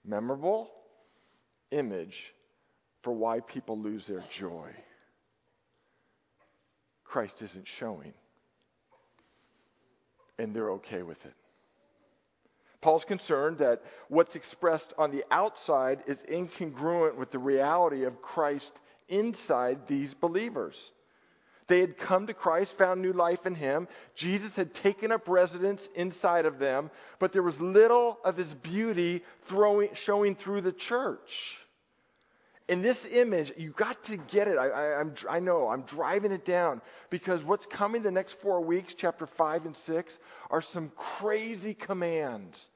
memorable 0.04 0.70
image 1.70 2.34
for 3.02 3.12
why 3.12 3.40
people 3.40 3.78
lose 3.78 4.06
their 4.06 4.22
joy. 4.30 4.70
Christ 7.08 7.40
isn't 7.42 7.66
showing, 7.66 8.12
and 10.38 10.54
they're 10.54 10.72
okay 10.72 11.02
with 11.02 11.24
it. 11.24 11.34
Paul's 12.80 13.04
concerned 13.04 13.58
that 13.58 13.82
what's 14.08 14.36
expressed 14.36 14.94
on 14.96 15.10
the 15.10 15.24
outside 15.30 16.04
is 16.06 16.22
incongruent 16.30 17.16
with 17.16 17.30
the 17.30 17.38
reality 17.38 18.04
of 18.04 18.22
Christ 18.22 18.72
inside 19.08 19.88
these 19.88 20.14
believers. 20.14 20.92
They 21.66 21.80
had 21.80 21.98
come 21.98 22.26
to 22.28 22.34
Christ, 22.34 22.72
found 22.78 23.02
new 23.02 23.12
life 23.12 23.46
in 23.46 23.54
Him. 23.54 23.88
Jesus 24.14 24.54
had 24.54 24.74
taken 24.74 25.12
up 25.12 25.28
residence 25.28 25.86
inside 25.94 26.46
of 26.46 26.58
them, 26.58 26.90
but 27.18 27.32
there 27.32 27.42
was 27.42 27.60
little 27.60 28.18
of 28.24 28.36
His 28.36 28.54
beauty 28.54 29.22
throwing, 29.48 29.90
showing 29.94 30.34
through 30.34 30.62
the 30.62 30.72
church. 30.72 31.58
In 32.68 32.82
this 32.82 32.98
image, 33.10 33.52
you 33.56 33.70
got 33.70 34.02
to 34.04 34.18
get 34.18 34.46
it. 34.46 34.58
I, 34.58 34.68
I, 34.68 35.00
I'm, 35.00 35.14
I 35.28 35.40
know, 35.40 35.68
I'm 35.68 35.82
driving 35.82 36.32
it 36.32 36.44
down 36.44 36.82
because 37.08 37.42
what's 37.42 37.64
coming 37.64 38.02
the 38.02 38.10
next 38.10 38.36
four 38.42 38.60
weeks, 38.60 38.94
chapter 38.94 39.26
5 39.26 39.66
and 39.66 39.76
6, 39.76 40.18
are 40.50 40.60
some 40.60 40.92
crazy 41.18 41.72
commands 41.72 42.68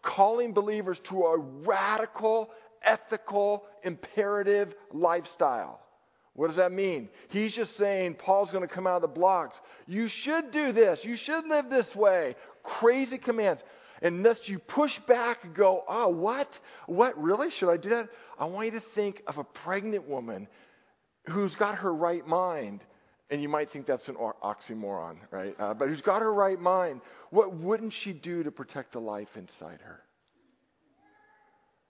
calling 0.00 0.52
believers 0.52 1.00
to 1.08 1.24
a 1.24 1.38
radical, 1.38 2.50
ethical, 2.82 3.64
imperative 3.82 4.72
lifestyle. 4.92 5.80
What 6.34 6.48
does 6.48 6.56
that 6.56 6.70
mean? 6.70 7.08
He's 7.28 7.54
just 7.54 7.76
saying, 7.76 8.14
Paul's 8.14 8.52
going 8.52 8.66
to 8.66 8.72
come 8.72 8.86
out 8.86 8.96
of 8.96 9.02
the 9.02 9.08
blocks. 9.08 9.58
You 9.86 10.06
should 10.06 10.50
do 10.52 10.70
this. 10.70 11.04
You 11.04 11.16
should 11.16 11.46
live 11.46 11.70
this 11.70 11.96
way. 11.96 12.36
Crazy 12.62 13.18
commands. 13.18 13.62
And 14.02 14.16
unless 14.16 14.48
you 14.48 14.58
push 14.58 14.98
back 15.06 15.44
and 15.44 15.54
go, 15.54 15.82
oh, 15.88 16.08
what? 16.08 16.48
What? 16.86 17.20
Really? 17.20 17.50
Should 17.50 17.70
I 17.70 17.76
do 17.76 17.90
that? 17.90 18.08
I 18.38 18.44
want 18.46 18.72
you 18.72 18.80
to 18.80 18.86
think 18.94 19.22
of 19.26 19.38
a 19.38 19.44
pregnant 19.44 20.08
woman 20.08 20.48
who's 21.26 21.56
got 21.56 21.76
her 21.76 21.92
right 21.94 22.26
mind. 22.26 22.82
And 23.30 23.42
you 23.42 23.48
might 23.48 23.70
think 23.70 23.86
that's 23.86 24.08
an 24.08 24.14
oxymoron, 24.14 25.16
right? 25.32 25.56
Uh, 25.58 25.74
but 25.74 25.88
who's 25.88 26.02
got 26.02 26.22
her 26.22 26.32
right 26.32 26.60
mind. 26.60 27.00
What 27.30 27.54
wouldn't 27.56 27.92
she 27.92 28.12
do 28.12 28.44
to 28.44 28.52
protect 28.52 28.92
the 28.92 29.00
life 29.00 29.28
inside 29.36 29.80
her? 29.80 30.00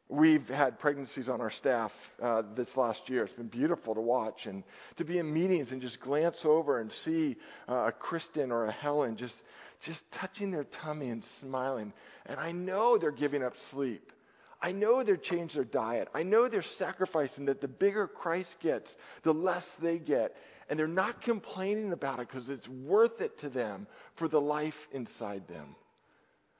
We've 0.08 0.46
had 0.46 0.78
pregnancies 0.78 1.28
on 1.28 1.40
our 1.40 1.50
staff 1.50 1.90
uh, 2.22 2.42
this 2.54 2.76
last 2.76 3.10
year. 3.10 3.24
It's 3.24 3.32
been 3.32 3.48
beautiful 3.48 3.92
to 3.96 4.00
watch 4.00 4.46
and 4.46 4.62
to 4.96 5.04
be 5.04 5.18
in 5.18 5.34
meetings 5.34 5.72
and 5.72 5.82
just 5.82 6.00
glance 6.00 6.38
over 6.44 6.78
and 6.78 6.92
see 7.04 7.36
uh, 7.68 7.88
a 7.88 7.92
Kristen 7.92 8.52
or 8.52 8.66
a 8.66 8.72
Helen 8.72 9.16
just 9.16 9.34
just 9.80 10.02
touching 10.12 10.50
their 10.50 10.64
tummy 10.64 11.08
and 11.08 11.24
smiling. 11.40 11.92
And 12.26 12.38
I 12.38 12.52
know 12.52 12.98
they're 12.98 13.10
giving 13.10 13.42
up 13.42 13.54
sleep. 13.70 14.12
I 14.60 14.72
know 14.72 15.02
they're 15.02 15.16
changed 15.16 15.56
their 15.56 15.64
diet. 15.64 16.08
I 16.14 16.22
know 16.22 16.48
they're 16.48 16.62
sacrificing 16.62 17.46
that 17.46 17.60
the 17.60 17.68
bigger 17.68 18.08
Christ 18.08 18.56
gets, 18.60 18.96
the 19.22 19.34
less 19.34 19.66
they 19.80 19.98
get. 19.98 20.34
And 20.68 20.78
they're 20.78 20.88
not 20.88 21.20
complaining 21.20 21.92
about 21.92 22.20
it 22.20 22.28
because 22.28 22.48
it's 22.48 22.68
worth 22.68 23.20
it 23.20 23.38
to 23.40 23.48
them 23.48 23.86
for 24.16 24.28
the 24.28 24.40
life 24.40 24.74
inside 24.92 25.46
them. 25.46 25.76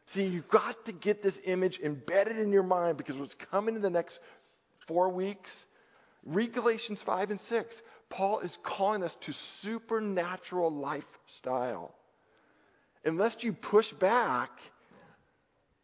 See, 0.08 0.24
you've 0.24 0.48
got 0.48 0.84
to 0.84 0.92
get 0.92 1.22
this 1.22 1.40
image 1.44 1.80
embedded 1.82 2.38
in 2.38 2.52
your 2.52 2.62
mind 2.62 2.96
because 2.96 3.16
what's 3.16 3.34
coming 3.50 3.74
in 3.74 3.82
the 3.82 3.90
next 3.90 4.20
four 4.86 5.08
weeks, 5.08 5.50
read 6.24 6.52
Galatians 6.52 7.00
5 7.04 7.30
and 7.30 7.40
6. 7.40 7.82
Paul 8.08 8.40
is 8.40 8.56
calling 8.62 9.02
us 9.02 9.16
to 9.22 9.32
supernatural 9.62 10.70
lifestyle 10.70 11.92
unless 13.06 13.36
you 13.40 13.52
push 13.52 13.92
back, 13.94 14.50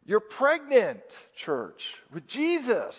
you're 0.04 0.20
pregnant, 0.20 1.00
church, 1.36 1.94
with 2.12 2.26
Jesus. 2.26 2.96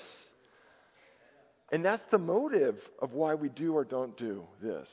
And 1.72 1.84
that's 1.84 2.04
the 2.12 2.18
motive 2.18 2.78
of 3.00 3.14
why 3.14 3.36
we 3.36 3.50
do 3.50 3.74
or 3.74 3.84
don't 3.84 4.16
do 4.18 4.44
this. 4.62 4.90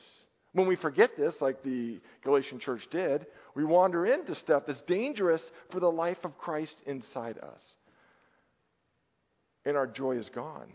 When 0.53 0.67
we 0.67 0.75
forget 0.75 1.15
this, 1.15 1.39
like 1.39 1.63
the 1.63 2.01
Galatian 2.23 2.59
church 2.59 2.87
did, 2.91 3.25
we 3.55 3.63
wander 3.63 4.05
into 4.05 4.35
stuff 4.35 4.63
that's 4.67 4.81
dangerous 4.81 5.41
for 5.69 5.79
the 5.79 5.91
life 5.91 6.17
of 6.25 6.37
Christ 6.37 6.81
inside 6.85 7.37
us. 7.37 7.75
And 9.63 9.77
our 9.77 9.87
joy 9.87 10.17
is 10.17 10.29
gone. 10.29 10.73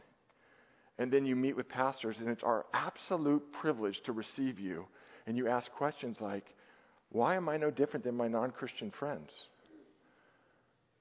And 0.98 1.12
then 1.12 1.26
you 1.26 1.36
meet 1.36 1.56
with 1.56 1.68
pastors, 1.68 2.16
and 2.18 2.30
it's 2.30 2.44
our 2.44 2.64
absolute 2.72 3.52
privilege 3.52 4.00
to 4.04 4.12
receive 4.12 4.58
you. 4.58 4.86
And 5.26 5.36
you 5.36 5.48
ask 5.48 5.70
questions 5.72 6.20
like, 6.22 6.46
why 7.10 7.36
am 7.36 7.48
I 7.48 7.56
no 7.56 7.70
different 7.70 8.04
than 8.04 8.16
my 8.16 8.28
non 8.28 8.50
Christian 8.50 8.90
friends? 8.90 9.30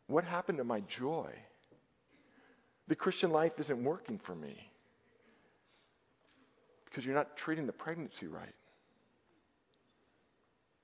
What 0.08 0.24
happened 0.24 0.60
to 0.60 0.64
my 0.64 0.82
joy? 0.82 1.32
The 2.88 2.96
Christian 2.96 3.32
life 3.32 3.54
isn't 3.58 3.84
working 3.84 4.20
for 4.20 4.36
me 4.36 4.56
because 6.86 7.04
you're 7.04 7.16
not 7.16 7.36
treating 7.36 7.66
the 7.66 7.74
pregnancy 7.74 8.28
right. 8.28 8.54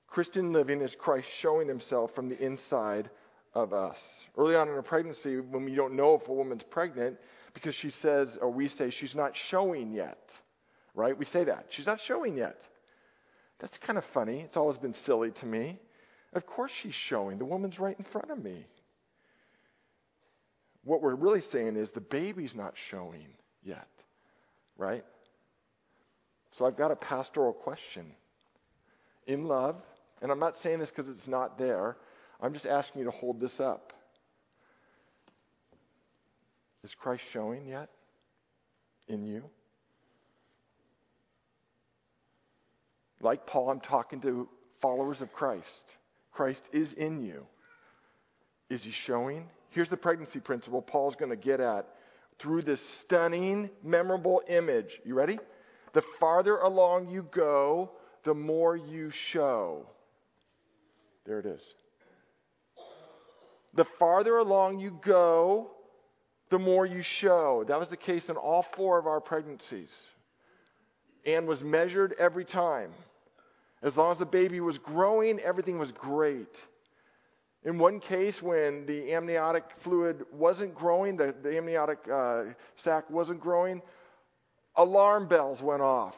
Christian 0.08 0.52
living 0.52 0.82
is 0.82 0.94
Christ 0.94 1.28
showing 1.38 1.68
himself 1.68 2.14
from 2.14 2.28
the 2.28 2.44
inside 2.44 3.08
of 3.54 3.72
us. 3.72 3.98
Early 4.36 4.54
on 4.54 4.68
in 4.68 4.76
a 4.76 4.82
pregnancy, 4.82 5.40
when 5.40 5.64
we 5.64 5.74
don't 5.74 5.94
know 5.94 6.14
if 6.14 6.28
a 6.28 6.32
woman's 6.32 6.64
pregnant, 6.64 7.16
because 7.54 7.74
she 7.74 7.90
says, 7.90 8.36
or 8.40 8.50
we 8.50 8.68
say, 8.68 8.90
she's 8.90 9.14
not 9.14 9.32
showing 9.34 9.92
yet, 9.92 10.18
right? 10.94 11.16
We 11.16 11.24
say 11.24 11.44
that. 11.44 11.66
She's 11.70 11.86
not 11.86 12.00
showing 12.00 12.36
yet. 12.36 12.56
That's 13.62 13.78
kind 13.78 13.96
of 13.96 14.04
funny. 14.12 14.40
It's 14.40 14.56
always 14.56 14.76
been 14.76 14.92
silly 14.92 15.30
to 15.30 15.46
me. 15.46 15.78
Of 16.32 16.44
course 16.46 16.72
she's 16.82 16.94
showing. 16.94 17.38
The 17.38 17.44
woman's 17.44 17.78
right 17.78 17.96
in 17.96 18.04
front 18.04 18.30
of 18.30 18.42
me. 18.42 18.66
What 20.84 21.00
we're 21.00 21.14
really 21.14 21.42
saying 21.42 21.76
is 21.76 21.90
the 21.90 22.00
baby's 22.00 22.56
not 22.56 22.74
showing 22.90 23.28
yet, 23.62 23.88
right? 24.76 25.04
So 26.58 26.66
I've 26.66 26.76
got 26.76 26.90
a 26.90 26.96
pastoral 26.96 27.52
question. 27.52 28.06
In 29.28 29.46
love, 29.46 29.76
and 30.20 30.32
I'm 30.32 30.40
not 30.40 30.58
saying 30.58 30.80
this 30.80 30.90
because 30.90 31.08
it's 31.08 31.28
not 31.28 31.56
there, 31.56 31.96
I'm 32.40 32.54
just 32.54 32.66
asking 32.66 32.98
you 32.98 33.04
to 33.04 33.12
hold 33.12 33.40
this 33.40 33.60
up. 33.60 33.92
Is 36.82 36.96
Christ 36.96 37.22
showing 37.30 37.68
yet 37.68 37.90
in 39.06 39.22
you? 39.22 39.44
Like 43.22 43.46
Paul, 43.46 43.70
I'm 43.70 43.80
talking 43.80 44.20
to 44.22 44.48
followers 44.82 45.20
of 45.20 45.32
Christ. 45.32 45.84
Christ 46.32 46.62
is 46.72 46.92
in 46.92 47.22
you. 47.22 47.46
Is 48.68 48.82
he 48.82 48.90
showing? 48.90 49.48
Here's 49.70 49.88
the 49.88 49.96
pregnancy 49.96 50.40
principle 50.40 50.82
Paul's 50.82 51.16
going 51.16 51.30
to 51.30 51.36
get 51.36 51.60
at 51.60 51.86
through 52.38 52.62
this 52.62 52.80
stunning, 53.00 53.70
memorable 53.82 54.42
image. 54.48 55.00
You 55.04 55.14
ready? 55.14 55.38
The 55.92 56.02
farther 56.18 56.56
along 56.56 57.10
you 57.10 57.28
go, 57.30 57.92
the 58.24 58.34
more 58.34 58.76
you 58.76 59.10
show. 59.10 59.86
There 61.24 61.38
it 61.38 61.46
is. 61.46 61.62
The 63.74 63.84
farther 63.98 64.38
along 64.38 64.80
you 64.80 64.98
go, 65.02 65.70
the 66.50 66.58
more 66.58 66.84
you 66.84 67.02
show. 67.02 67.64
That 67.68 67.78
was 67.78 67.88
the 67.88 67.96
case 67.96 68.28
in 68.28 68.36
all 68.36 68.66
four 68.76 68.98
of 68.98 69.06
our 69.06 69.20
pregnancies 69.20 69.90
and 71.24 71.46
was 71.46 71.62
measured 71.62 72.14
every 72.18 72.44
time. 72.44 72.90
As 73.82 73.96
long 73.96 74.12
as 74.12 74.18
the 74.18 74.26
baby 74.26 74.60
was 74.60 74.78
growing, 74.78 75.40
everything 75.40 75.78
was 75.78 75.90
great. 75.92 76.62
In 77.64 77.78
one 77.78 78.00
case, 78.00 78.42
when 78.42 78.86
the 78.86 79.12
amniotic 79.12 79.64
fluid 79.80 80.24
wasn't 80.32 80.74
growing, 80.74 81.16
the, 81.16 81.34
the 81.42 81.56
amniotic 81.56 81.98
uh, 82.10 82.44
sac 82.76 83.08
wasn't 83.10 83.40
growing, 83.40 83.82
alarm 84.76 85.28
bells 85.28 85.62
went 85.62 85.82
off. 85.82 86.16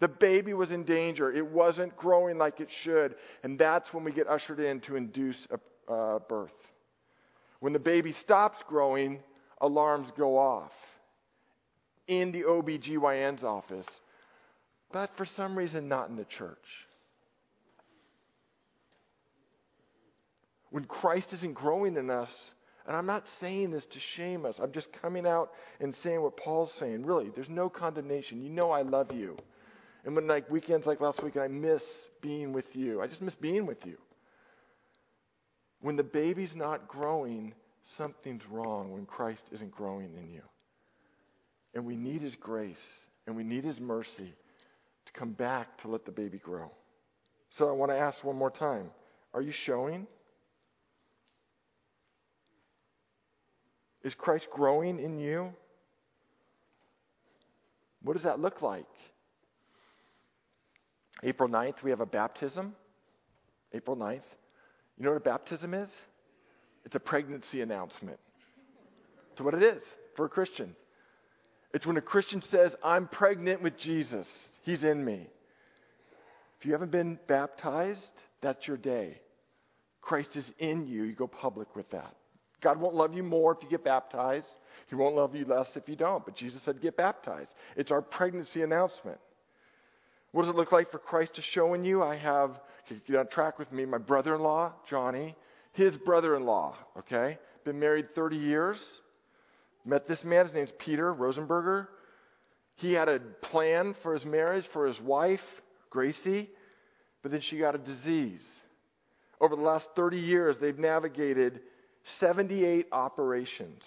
The 0.00 0.08
baby 0.08 0.54
was 0.54 0.70
in 0.70 0.84
danger. 0.84 1.32
It 1.32 1.46
wasn't 1.46 1.96
growing 1.96 2.38
like 2.38 2.60
it 2.60 2.70
should. 2.70 3.16
And 3.42 3.58
that's 3.58 3.92
when 3.92 4.04
we 4.04 4.12
get 4.12 4.28
ushered 4.28 4.60
in 4.60 4.80
to 4.82 4.96
induce 4.96 5.48
a 5.50 5.92
uh, 5.92 6.18
birth. 6.20 6.52
When 7.60 7.72
the 7.72 7.80
baby 7.80 8.12
stops 8.12 8.62
growing, 8.68 9.20
alarms 9.60 10.12
go 10.16 10.38
off 10.38 10.72
in 12.06 12.30
the 12.30 12.42
OBGYN's 12.42 13.42
office 13.42 13.88
but 14.92 15.10
for 15.16 15.26
some 15.26 15.56
reason 15.56 15.88
not 15.88 16.08
in 16.08 16.16
the 16.16 16.24
church. 16.24 16.86
When 20.70 20.84
Christ 20.84 21.32
isn't 21.32 21.54
growing 21.54 21.96
in 21.96 22.10
us, 22.10 22.30
and 22.86 22.96
I'm 22.96 23.06
not 23.06 23.26
saying 23.40 23.70
this 23.70 23.86
to 23.86 24.00
shame 24.00 24.46
us, 24.46 24.58
I'm 24.58 24.72
just 24.72 24.92
coming 25.02 25.26
out 25.26 25.50
and 25.80 25.94
saying 25.94 26.22
what 26.22 26.36
Paul's 26.36 26.72
saying. 26.78 27.04
Really, 27.04 27.30
there's 27.34 27.48
no 27.48 27.68
condemnation. 27.68 28.42
You 28.42 28.50
know 28.50 28.70
I 28.70 28.82
love 28.82 29.12
you. 29.12 29.36
And 30.04 30.14
when 30.14 30.26
like 30.26 30.50
weekends 30.50 30.86
like 30.86 31.00
last 31.00 31.22
weekend, 31.22 31.44
I 31.44 31.48
miss 31.48 31.82
being 32.22 32.52
with 32.52 32.74
you. 32.74 33.00
I 33.02 33.06
just 33.06 33.22
miss 33.22 33.34
being 33.34 33.66
with 33.66 33.84
you. 33.84 33.96
When 35.80 35.96
the 35.96 36.04
baby's 36.04 36.54
not 36.54 36.88
growing, 36.88 37.54
something's 37.96 38.46
wrong 38.50 38.92
when 38.92 39.06
Christ 39.06 39.42
isn't 39.52 39.70
growing 39.70 40.14
in 40.16 40.30
you. 40.30 40.42
And 41.74 41.84
we 41.84 41.96
need 41.96 42.22
His 42.22 42.36
grace 42.36 42.76
and 43.26 43.36
we 43.36 43.44
need 43.44 43.64
His 43.64 43.80
mercy 43.80 44.34
to 45.08 45.18
come 45.18 45.32
back 45.32 45.80
to 45.82 45.88
let 45.88 46.04
the 46.04 46.12
baby 46.12 46.38
grow. 46.38 46.70
So 47.50 47.68
I 47.68 47.72
want 47.72 47.90
to 47.90 47.96
ask 47.96 48.22
one 48.22 48.36
more 48.36 48.50
time 48.50 48.90
Are 49.34 49.42
you 49.42 49.52
showing? 49.52 50.06
Is 54.02 54.14
Christ 54.14 54.48
growing 54.50 55.00
in 55.00 55.18
you? 55.18 55.52
What 58.02 58.12
does 58.12 58.22
that 58.22 58.38
look 58.38 58.62
like? 58.62 58.86
April 61.24 61.48
9th, 61.48 61.82
we 61.82 61.90
have 61.90 62.00
a 62.00 62.06
baptism. 62.06 62.76
April 63.72 63.96
9th. 63.96 64.22
You 64.96 65.04
know 65.04 65.10
what 65.10 65.16
a 65.16 65.20
baptism 65.20 65.74
is? 65.74 65.90
It's 66.84 66.94
a 66.94 67.00
pregnancy 67.00 67.60
announcement. 67.60 68.18
It's 69.32 69.40
what 69.40 69.54
it 69.54 69.62
is 69.62 69.82
for 70.16 70.26
a 70.26 70.28
Christian. 70.28 70.76
It's 71.74 71.86
when 71.86 71.96
a 71.96 72.02
Christian 72.02 72.42
says, 72.42 72.74
I'm 72.82 73.08
pregnant 73.08 73.62
with 73.62 73.76
Jesus, 73.76 74.28
He's 74.62 74.84
in 74.84 75.04
me. 75.04 75.26
If 76.58 76.66
you 76.66 76.72
haven't 76.72 76.90
been 76.90 77.18
baptized, 77.26 78.10
that's 78.40 78.66
your 78.66 78.76
day. 78.76 79.20
Christ 80.00 80.36
is 80.36 80.50
in 80.58 80.86
you. 80.86 81.04
You 81.04 81.14
go 81.14 81.26
public 81.26 81.76
with 81.76 81.90
that. 81.90 82.14
God 82.60 82.80
won't 82.80 82.94
love 82.94 83.14
you 83.14 83.22
more 83.22 83.52
if 83.52 83.62
you 83.62 83.68
get 83.68 83.84
baptized. 83.84 84.48
He 84.88 84.96
won't 84.96 85.14
love 85.14 85.36
you 85.36 85.44
less 85.44 85.76
if 85.76 85.88
you 85.88 85.94
don't. 85.94 86.24
But 86.24 86.34
Jesus 86.34 86.62
said, 86.62 86.80
get 86.80 86.96
baptized. 86.96 87.52
It's 87.76 87.92
our 87.92 88.02
pregnancy 88.02 88.62
announcement. 88.62 89.18
What 90.32 90.42
does 90.42 90.50
it 90.50 90.56
look 90.56 90.72
like 90.72 90.90
for 90.90 90.98
Christ 90.98 91.34
to 91.34 91.42
show 91.42 91.74
in 91.74 91.84
you? 91.84 92.02
I 92.02 92.16
have, 92.16 92.58
get 93.06 93.16
on 93.16 93.28
track 93.28 93.58
with 93.58 93.70
me, 93.72 93.84
my 93.84 93.98
brother 93.98 94.34
in 94.34 94.42
law, 94.42 94.72
Johnny, 94.88 95.36
his 95.72 95.96
brother 95.96 96.36
in 96.36 96.44
law, 96.44 96.76
okay? 96.98 97.38
Been 97.64 97.78
married 97.78 98.14
30 98.14 98.36
years. 98.36 99.00
Met 99.88 100.06
this 100.06 100.22
man, 100.22 100.44
his 100.44 100.54
name's 100.54 100.72
Peter 100.78 101.14
Rosenberger. 101.14 101.88
He 102.74 102.92
had 102.92 103.08
a 103.08 103.18
plan 103.18 103.94
for 104.02 104.12
his 104.12 104.26
marriage 104.26 104.66
for 104.70 104.86
his 104.86 105.00
wife, 105.00 105.40
Gracie, 105.88 106.50
but 107.22 107.30
then 107.30 107.40
she 107.40 107.58
got 107.58 107.74
a 107.74 107.78
disease. 107.78 108.46
Over 109.40 109.56
the 109.56 109.62
last 109.62 109.88
30 109.96 110.18
years, 110.18 110.58
they've 110.58 110.78
navigated 110.78 111.60
78 112.18 112.88
operations, 112.92 113.82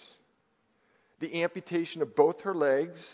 the 1.20 1.44
amputation 1.44 2.02
of 2.02 2.16
both 2.16 2.40
her 2.40 2.54
legs, 2.54 3.06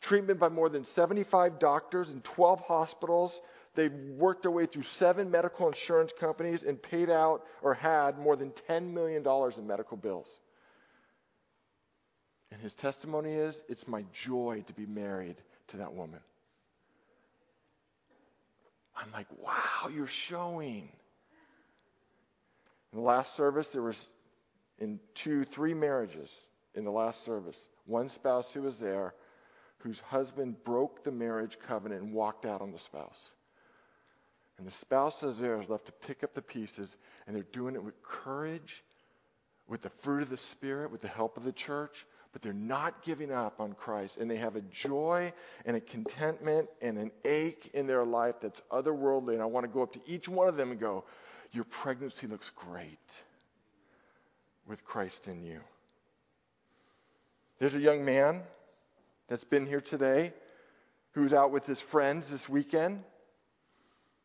treatment 0.00 0.40
by 0.40 0.48
more 0.48 0.70
than 0.70 0.84
75 0.84 1.60
doctors 1.60 2.08
in 2.08 2.20
12 2.22 2.58
hospitals. 2.60 3.40
They've 3.76 3.94
worked 4.18 4.42
their 4.42 4.50
way 4.50 4.66
through 4.66 4.82
seven 4.82 5.30
medical 5.30 5.68
insurance 5.68 6.12
companies 6.18 6.64
and 6.64 6.82
paid 6.82 7.10
out 7.10 7.44
or 7.62 7.74
had 7.74 8.18
more 8.18 8.34
than 8.34 8.52
$10 8.68 8.92
million 8.92 9.24
in 9.56 9.66
medical 9.68 9.96
bills. 9.96 10.26
And 12.52 12.60
his 12.60 12.74
testimony 12.74 13.32
is 13.32 13.54
it's 13.68 13.86
my 13.86 14.04
joy 14.12 14.64
to 14.66 14.72
be 14.72 14.86
married 14.86 15.36
to 15.68 15.78
that 15.78 15.94
woman. 15.94 16.20
I'm 18.96 19.12
like, 19.12 19.28
wow, 19.42 19.88
you're 19.92 20.06
showing. 20.06 20.88
In 22.92 22.98
the 22.98 23.04
last 23.04 23.36
service, 23.36 23.68
there 23.72 23.82
was 23.82 24.08
in 24.78 24.98
two, 25.14 25.44
three 25.44 25.74
marriages 25.74 26.30
in 26.74 26.84
the 26.84 26.90
last 26.90 27.24
service. 27.24 27.58
One 27.86 28.10
spouse 28.10 28.50
who 28.52 28.62
was 28.62 28.78
there 28.78 29.14
whose 29.78 29.98
husband 30.00 30.62
broke 30.64 31.04
the 31.04 31.10
marriage 31.10 31.56
covenant 31.66 32.02
and 32.02 32.12
walked 32.12 32.44
out 32.44 32.60
on 32.60 32.72
the 32.72 32.78
spouse. 32.80 33.18
And 34.58 34.66
the 34.66 34.72
spouse 34.72 35.22
is 35.22 35.38
there 35.38 35.60
is 35.60 35.68
left 35.70 35.86
to 35.86 35.92
pick 35.92 36.22
up 36.22 36.34
the 36.34 36.42
pieces, 36.42 36.94
and 37.26 37.34
they're 37.34 37.44
doing 37.52 37.74
it 37.74 37.82
with 37.82 37.94
courage, 38.02 38.84
with 39.66 39.80
the 39.80 39.90
fruit 40.02 40.22
of 40.22 40.28
the 40.28 40.36
Spirit, 40.36 40.90
with 40.90 41.00
the 41.00 41.08
help 41.08 41.38
of 41.38 41.44
the 41.44 41.52
church, 41.52 41.94
but 42.32 42.42
they're 42.42 42.52
not 42.52 43.02
giving 43.02 43.32
up 43.32 43.60
on 43.60 43.72
Christ. 43.72 44.16
And 44.18 44.30
they 44.30 44.36
have 44.36 44.56
a 44.56 44.62
joy 44.62 45.32
and 45.64 45.76
a 45.76 45.80
contentment 45.80 46.68
and 46.80 46.96
an 46.98 47.10
ache 47.24 47.70
in 47.74 47.86
their 47.86 48.04
life 48.04 48.36
that's 48.40 48.60
otherworldly. 48.70 49.34
And 49.34 49.42
I 49.42 49.46
want 49.46 49.64
to 49.64 49.72
go 49.72 49.82
up 49.82 49.92
to 49.94 50.00
each 50.06 50.28
one 50.28 50.48
of 50.48 50.56
them 50.56 50.70
and 50.70 50.80
go, 50.80 51.04
Your 51.52 51.64
pregnancy 51.64 52.26
looks 52.26 52.50
great 52.54 52.98
with 54.68 54.84
Christ 54.84 55.26
in 55.26 55.42
you. 55.42 55.60
There's 57.58 57.74
a 57.74 57.80
young 57.80 58.04
man 58.04 58.42
that's 59.28 59.44
been 59.44 59.66
here 59.66 59.80
today 59.80 60.32
who's 61.12 61.32
out 61.32 61.50
with 61.50 61.66
his 61.66 61.80
friends 61.90 62.30
this 62.30 62.48
weekend 62.48 63.02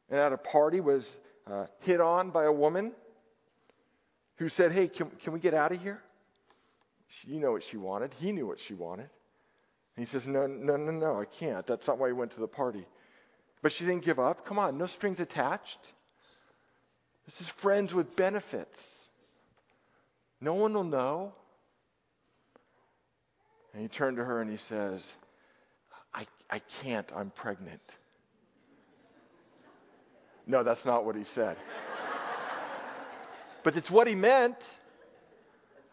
and 0.10 0.20
at 0.20 0.34
a 0.34 0.38
party 0.38 0.82
was 0.82 1.10
uh, 1.48 1.66
hit 1.80 2.00
on 2.00 2.30
by 2.30 2.46
a 2.46 2.52
woman 2.52 2.92
who 4.38 4.50
said, 4.50 4.72
Hey, 4.72 4.88
can, 4.88 5.10
can 5.24 5.34
we 5.34 5.40
get 5.40 5.54
out 5.54 5.72
of 5.72 5.82
here? 5.82 6.02
You 7.24 7.40
know 7.40 7.52
what 7.52 7.64
she 7.64 7.78
wanted. 7.78 8.14
He 8.14 8.32
knew 8.32 8.48
what 8.48 8.60
she 8.60 8.74
wanted. 8.74 9.10
And 9.96 10.06
he 10.06 10.12
says, 10.12 10.28
No, 10.28 10.48
no, 10.48 10.76
no, 10.76 10.92
no, 10.92 11.20
I 11.20 11.26
can't. 11.26 11.66
That's 11.66 11.88
not 11.88 11.98
why 11.98 12.08
he 12.08 12.14
went 12.14 12.32
to 12.34 12.40
the 12.40 12.48
party. 12.48 12.86
But 13.62 13.72
she 13.72 13.86
didn't 13.86 14.04
give 14.04 14.20
up. 14.20 14.46
Come 14.46 14.60
on, 14.60 14.78
no 14.78 14.86
strings 14.88 15.20
attached. 15.20 15.80
This 17.26 17.42
is 17.42 17.48
friends 17.62 17.94
with 17.94 18.16
benefits. 18.16 18.80
No 20.42 20.54
one 20.54 20.74
will 20.74 20.84
know. 20.84 21.34
And 23.74 23.82
he 23.82 23.88
turned 23.88 24.18
to 24.18 24.24
her 24.24 24.42
and 24.42 24.50
he 24.50 24.58
says, 24.58 25.06
I, 26.14 26.28
I 26.50 26.62
can't, 26.82 27.12
I'm 27.16 27.32
pregnant. 27.32 27.82
No, 30.48 30.64
that's 30.64 30.86
not 30.86 31.06
what 31.06 31.16
he 31.16 31.24
said. 31.24 31.58
but 33.64 33.76
it's 33.76 33.90
what 33.90 34.08
he 34.08 34.16
meant. 34.16 34.58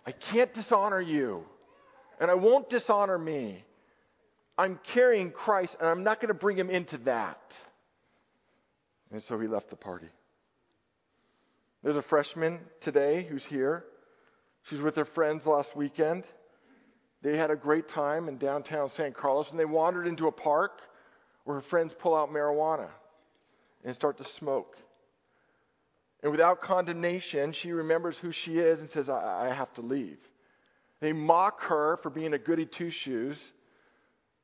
I 0.06 0.12
can't 0.12 0.52
dishonor 0.52 1.00
you, 1.00 1.44
and 2.20 2.30
I 2.30 2.34
won't 2.34 2.68
dishonor 2.68 3.18
me. 3.18 3.64
I'm 4.58 4.78
carrying 4.92 5.30
Christ, 5.30 5.76
and 5.78 5.88
I'm 5.88 6.04
not 6.04 6.20
going 6.20 6.28
to 6.28 6.34
bring 6.34 6.56
him 6.56 6.70
into 6.70 6.98
that. 6.98 7.40
And 9.10 9.22
so 9.22 9.38
he 9.38 9.46
left 9.46 9.70
the 9.70 9.76
party. 9.76 10.08
There's 11.82 11.96
a 11.96 12.02
freshman 12.02 12.60
today 12.80 13.26
who's 13.28 13.44
here. 13.44 13.84
She's 14.64 14.80
with 14.80 14.96
her 14.96 15.04
friends 15.04 15.46
last 15.46 15.76
weekend. 15.76 16.24
They 17.22 17.36
had 17.36 17.50
a 17.50 17.56
great 17.56 17.88
time 17.88 18.28
in 18.28 18.38
downtown 18.38 18.90
San 18.90 19.12
Carlos, 19.12 19.50
and 19.50 19.58
they 19.58 19.64
wandered 19.64 20.06
into 20.06 20.26
a 20.26 20.32
park 20.32 20.80
where 21.44 21.56
her 21.56 21.62
friends 21.62 21.94
pull 21.98 22.14
out 22.14 22.30
marijuana 22.30 22.88
and 23.84 23.94
start 23.94 24.18
to 24.18 24.24
smoke. 24.24 24.76
And 26.22 26.30
without 26.30 26.60
condemnation, 26.60 27.52
she 27.52 27.72
remembers 27.72 28.16
who 28.16 28.30
she 28.30 28.58
is 28.58 28.80
and 28.80 28.88
says, 28.90 29.10
I, 29.10 29.48
I 29.50 29.54
have 29.54 29.72
to 29.74 29.80
leave. 29.80 30.18
They 31.00 31.12
mock 31.12 31.60
her 31.62 31.98
for 32.02 32.10
being 32.10 32.32
a 32.32 32.38
goody 32.38 32.64
two 32.66 32.90
shoes. 32.90 33.40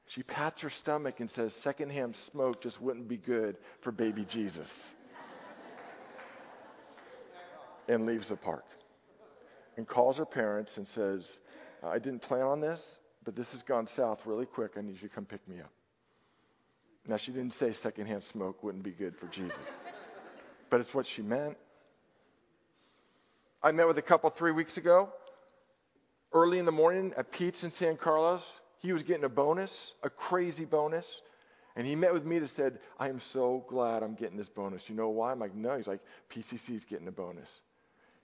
She 0.09 0.23
pats 0.25 0.63
her 0.63 0.71
stomach 0.71 1.21
and 1.21 1.31
says, 1.31 1.55
Secondhand 1.63 2.17
smoke 2.33 2.63
just 2.63 2.81
wouldn't 2.81 3.07
be 3.07 3.17
good 3.17 3.59
for 3.83 3.93
baby 3.93 4.25
Jesus. 4.29 4.69
and 7.89 8.07
leaves 8.07 8.29
the 8.29 8.37
park. 8.37 8.65
And 9.77 9.87
calls 9.87 10.19
her 10.19 10.27
parents 10.27 10.77
and 10.79 10.89
says, 10.89 11.25
I 11.83 11.99
didn't 11.99 12.21
plan 12.21 12.43
on 12.43 12.61
this, 12.61 12.83
but 13.25 13.37
this 13.37 13.49
has 13.53 13.63
gone 13.63 13.87
south 13.87 14.19
really 14.27 14.47
quick. 14.47 14.73
I 14.77 14.81
need 14.81 15.01
you 15.01 15.09
to 15.09 15.15
come 15.15 15.25
pick 15.25 15.47
me 15.47 15.61
up. 15.61 15.71
Now, 17.07 17.17
she 17.17 17.31
didn't 17.31 17.55
say 17.55 17.73
secondhand 17.73 18.25
smoke 18.25 18.63
wouldn't 18.63 18.83
be 18.83 18.91
good 18.91 19.15
for 19.19 19.27
Jesus, 19.29 19.57
but 20.69 20.81
it's 20.81 20.93
what 20.93 21.07
she 21.07 21.23
meant. 21.23 21.57
I 23.63 23.73
met 23.73 23.89
with 23.89 23.99
a 23.99 24.03
couple 24.03 24.31
three 24.31 24.53
weeks 24.53 24.77
ago, 24.77 25.09
early 26.33 26.59
in 26.61 26.65
the 26.65 26.73
morning 26.73 27.13
at 27.17 27.33
Peet's 27.33 27.65
in 27.65 27.73
San 27.73 27.97
Carlos. 27.97 28.43
He 28.79 28.93
was 28.93 29.03
getting 29.03 29.25
a 29.25 29.29
bonus, 29.29 29.93
a 30.05 30.11
crazy 30.11 30.65
bonus. 30.65 31.07
And 31.75 31.87
he 31.87 31.97
met 31.97 32.13
with 32.13 32.25
me 32.25 32.37
and 32.37 32.51
said, 32.51 32.79
I 32.99 33.09
am 33.09 33.21
so 33.33 33.65
glad 33.69 34.03
I'm 34.03 34.15
getting 34.15 34.37
this 34.37 34.49
bonus. 34.49 34.83
You 34.87 34.95
know 34.95 35.09
why? 35.09 35.33
I'm 35.33 35.41
like, 35.41 35.55
no. 35.55 35.77
He's 35.77 35.89
like, 35.89 36.01
PCC's 36.33 36.85
getting 36.85 37.09
a 37.09 37.13
bonus. 37.13 37.49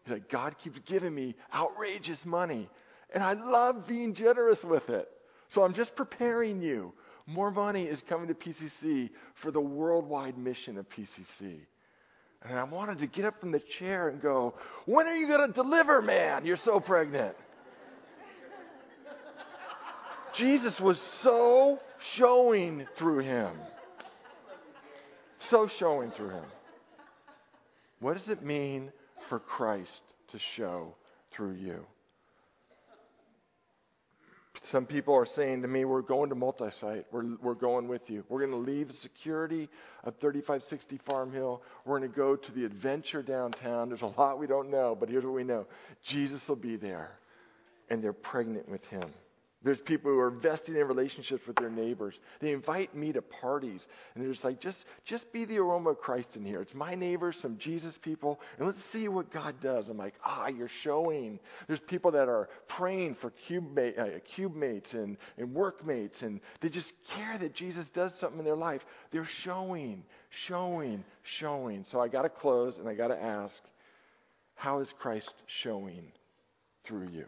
He's 0.05 0.13
like, 0.13 0.29
God 0.29 0.57
keeps 0.59 0.79
giving 0.87 1.15
me 1.15 1.35
outrageous 1.53 2.25
money. 2.25 2.69
And 3.13 3.23
I 3.23 3.33
love 3.33 3.87
being 3.89 4.15
generous 4.15 4.63
with 4.63 4.89
it. 4.89 5.09
So 5.51 5.63
I'm 5.63 5.75
just 5.75 5.97
preparing 5.97 6.63
you. 6.63 6.93
More 7.27 7.51
money 7.51 7.85
is 7.85 8.03
coming 8.09 8.29
to 8.29 8.35
PCC 8.35 9.11
for 9.43 9.51
the 9.51 9.61
worldwide 9.61 10.37
mission 10.37 10.79
of 10.79 10.89
PCC. 10.89 11.61
And 12.45 12.59
I 12.59 12.65
wanted 12.65 12.99
to 12.99 13.07
get 13.07 13.25
up 13.25 13.41
from 13.41 13.53
the 13.53 13.61
chair 13.61 14.09
and 14.09 14.21
go, 14.21 14.55
When 14.85 15.07
are 15.07 15.17
you 15.17 15.27
going 15.27 15.49
to 15.49 15.53
deliver, 15.53 16.03
man? 16.03 16.45
You're 16.45 16.57
so 16.59 16.79
pregnant. 16.79 17.35
Jesus 20.35 20.81
was 20.81 21.01
so 21.23 21.79
showing 22.15 22.87
through 22.97 23.21
him. 23.21 23.57
So 25.39 25.69
showing 25.69 26.11
through 26.11 26.31
him. 26.31 26.45
What 28.01 28.17
does 28.17 28.29
it 28.29 28.43
mean 28.43 28.93
for 29.29 29.39
Christ 29.39 30.03
to 30.33 30.39
show 30.39 30.95
through 31.31 31.53
you? 31.53 31.87
Some 34.75 34.87
people 34.87 35.15
are 35.15 35.25
saying 35.25 35.63
to 35.63 35.69
me, 35.69 35.85
We're 35.85 36.03
going 36.03 36.31
to 36.31 36.35
multi 36.35 36.69
site. 36.81 37.07
We're, 37.13 37.37
we're 37.41 37.55
going 37.55 37.87
with 37.87 38.11
you. 38.11 38.25
We're 38.29 38.45
going 38.45 38.51
to 38.51 38.73
leave 38.73 38.89
the 38.89 38.95
security 38.95 39.69
of 40.03 40.17
3560 40.17 40.99
Farm 41.07 41.33
Hill. 41.33 41.63
We're 41.85 42.01
going 42.01 42.11
to 42.11 42.17
go 42.17 42.35
to 42.35 42.51
the 42.51 42.65
adventure 42.65 43.23
downtown. 43.23 43.89
There's 43.89 44.03
a 44.03 44.09
lot 44.19 44.41
we 44.41 44.49
don't 44.49 44.73
know, 44.73 44.97
but 44.99 45.09
here's 45.09 45.23
what 45.23 45.33
we 45.33 45.45
know 45.45 45.69
Jesus 46.03 46.41
will 46.49 46.57
be 46.57 46.75
there, 46.75 47.13
and 47.89 48.03
they're 48.03 48.13
pregnant 48.13 48.69
with 48.69 48.85
him. 48.87 49.09
There's 49.65 49.81
people 49.81 50.11
who 50.11 50.19
are 50.19 50.29
investing 50.29 50.77
in 50.77 50.87
relationships 50.87 51.47
with 51.47 51.57
their 51.57 51.71
neighbors. 51.71 52.21
They 52.41 52.53
invite 52.53 52.95
me 52.95 53.13
to 53.13 53.23
parties, 53.23 53.87
and 54.15 54.23
they're 54.23 54.33
just 54.33 54.45
like, 54.45 54.61
just, 54.61 54.85
just 55.05 55.33
be 55.33 55.47
the 55.47 55.57
aroma 55.57 55.91
of 55.91 55.99
Christ 55.99 56.37
in 56.37 56.45
here. 56.45 56.61
It's 56.61 56.75
my 56.75 56.95
neighbors, 56.95 57.39
some 57.41 57.57
Jesus 57.57 57.97
people, 57.97 58.41
and 58.59 58.67
let's 58.67 58.85
see 58.93 59.09
what 59.09 59.33
God 59.33 59.55
does. 59.63 59.89
I'm 59.89 59.97
like, 59.97 60.15
ah, 60.23 60.49
you're 60.49 60.69
showing. 60.69 61.41
There's 61.67 61.81
people 61.81 62.11
that 62.11 62.29
are 62.29 62.51
praying 62.69 63.15
for 63.15 63.31
cube, 63.31 63.75
mate, 63.75 63.99
uh, 63.99 64.07
cube 64.35 64.55
mates 64.55 64.93
and, 64.93 65.17
and 65.39 65.55
workmates, 65.55 66.21
and 66.21 66.41
they 66.61 66.69
just 66.69 66.93
care 67.17 67.39
that 67.39 67.55
Jesus 67.55 67.89
does 67.89 68.13
something 68.21 68.41
in 68.41 68.45
their 68.45 68.55
life. 68.57 68.85
They're 69.13 69.25
showing, 69.25 70.05
showing, 70.29 71.05
showing. 71.23 71.87
So 71.91 72.01
I 72.01 72.09
got 72.09 72.23
to 72.23 72.29
close, 72.29 72.77
and 72.77 72.87
I 72.87 72.95
got 72.95 73.09
to 73.09 73.21
ask, 73.21 73.55
how 74.57 74.81
is 74.81 74.93
Christ 74.99 75.33
showing 75.47 76.13
through 76.85 77.09
you? 77.09 77.25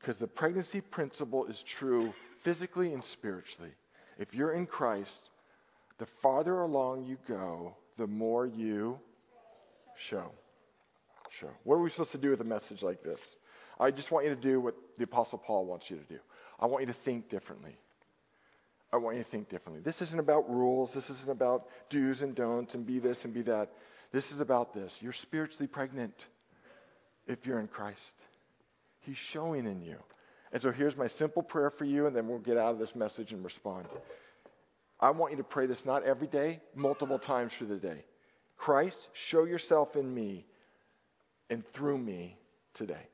Because 0.00 0.16
the 0.16 0.26
pregnancy 0.26 0.80
principle 0.80 1.46
is 1.46 1.62
true 1.78 2.12
physically 2.44 2.92
and 2.92 3.04
spiritually. 3.04 3.72
If 4.18 4.34
you're 4.34 4.52
in 4.52 4.66
Christ, 4.66 5.20
the 5.98 6.06
farther 6.22 6.60
along 6.60 7.04
you 7.04 7.18
go, 7.26 7.76
the 7.96 8.06
more 8.06 8.46
you 8.46 8.98
show. 10.08 10.30
Show. 11.40 11.50
What 11.64 11.76
are 11.76 11.82
we 11.82 11.90
supposed 11.90 12.12
to 12.12 12.18
do 12.18 12.30
with 12.30 12.40
a 12.40 12.44
message 12.44 12.82
like 12.82 13.02
this? 13.02 13.20
I 13.78 13.90
just 13.90 14.10
want 14.10 14.26
you 14.26 14.34
to 14.34 14.40
do 14.40 14.60
what 14.60 14.74
the 14.96 15.04
Apostle 15.04 15.38
Paul 15.38 15.66
wants 15.66 15.90
you 15.90 15.96
to 15.96 16.04
do. 16.04 16.18
I 16.58 16.66
want 16.66 16.86
you 16.86 16.92
to 16.92 16.98
think 17.04 17.28
differently. 17.28 17.76
I 18.92 18.96
want 18.96 19.16
you 19.18 19.24
to 19.24 19.30
think 19.30 19.48
differently. 19.50 19.82
This 19.84 20.00
isn't 20.00 20.18
about 20.18 20.48
rules. 20.48 20.92
This 20.94 21.10
isn't 21.10 21.30
about 21.30 21.66
do's 21.90 22.22
and 22.22 22.34
don'ts 22.34 22.74
and 22.74 22.86
be 22.86 22.98
this 22.98 23.24
and 23.24 23.34
be 23.34 23.42
that. 23.42 23.70
This 24.12 24.30
is 24.30 24.40
about 24.40 24.72
this. 24.72 24.96
You're 25.00 25.12
spiritually 25.12 25.66
pregnant 25.66 26.14
if 27.26 27.44
you're 27.44 27.60
in 27.60 27.68
Christ. 27.68 28.12
He's 29.08 29.16
showing 29.16 29.66
in 29.66 29.80
you. 29.80 29.96
And 30.52 30.60
so 30.60 30.70
here's 30.70 30.94
my 30.94 31.08
simple 31.08 31.42
prayer 31.42 31.70
for 31.70 31.86
you, 31.86 32.06
and 32.06 32.14
then 32.14 32.28
we'll 32.28 32.38
get 32.38 32.58
out 32.58 32.74
of 32.74 32.78
this 32.78 32.94
message 32.94 33.32
and 33.32 33.42
respond. 33.42 33.86
I 35.00 35.10
want 35.12 35.32
you 35.32 35.38
to 35.38 35.44
pray 35.44 35.64
this 35.64 35.86
not 35.86 36.02
every 36.02 36.26
day, 36.26 36.60
multiple 36.74 37.18
times 37.18 37.54
through 37.56 37.68
the 37.68 37.76
day. 37.76 38.04
Christ, 38.58 39.08
show 39.14 39.44
yourself 39.44 39.96
in 39.96 40.12
me 40.12 40.44
and 41.48 41.64
through 41.72 41.96
me 41.96 42.36
today. 42.74 43.08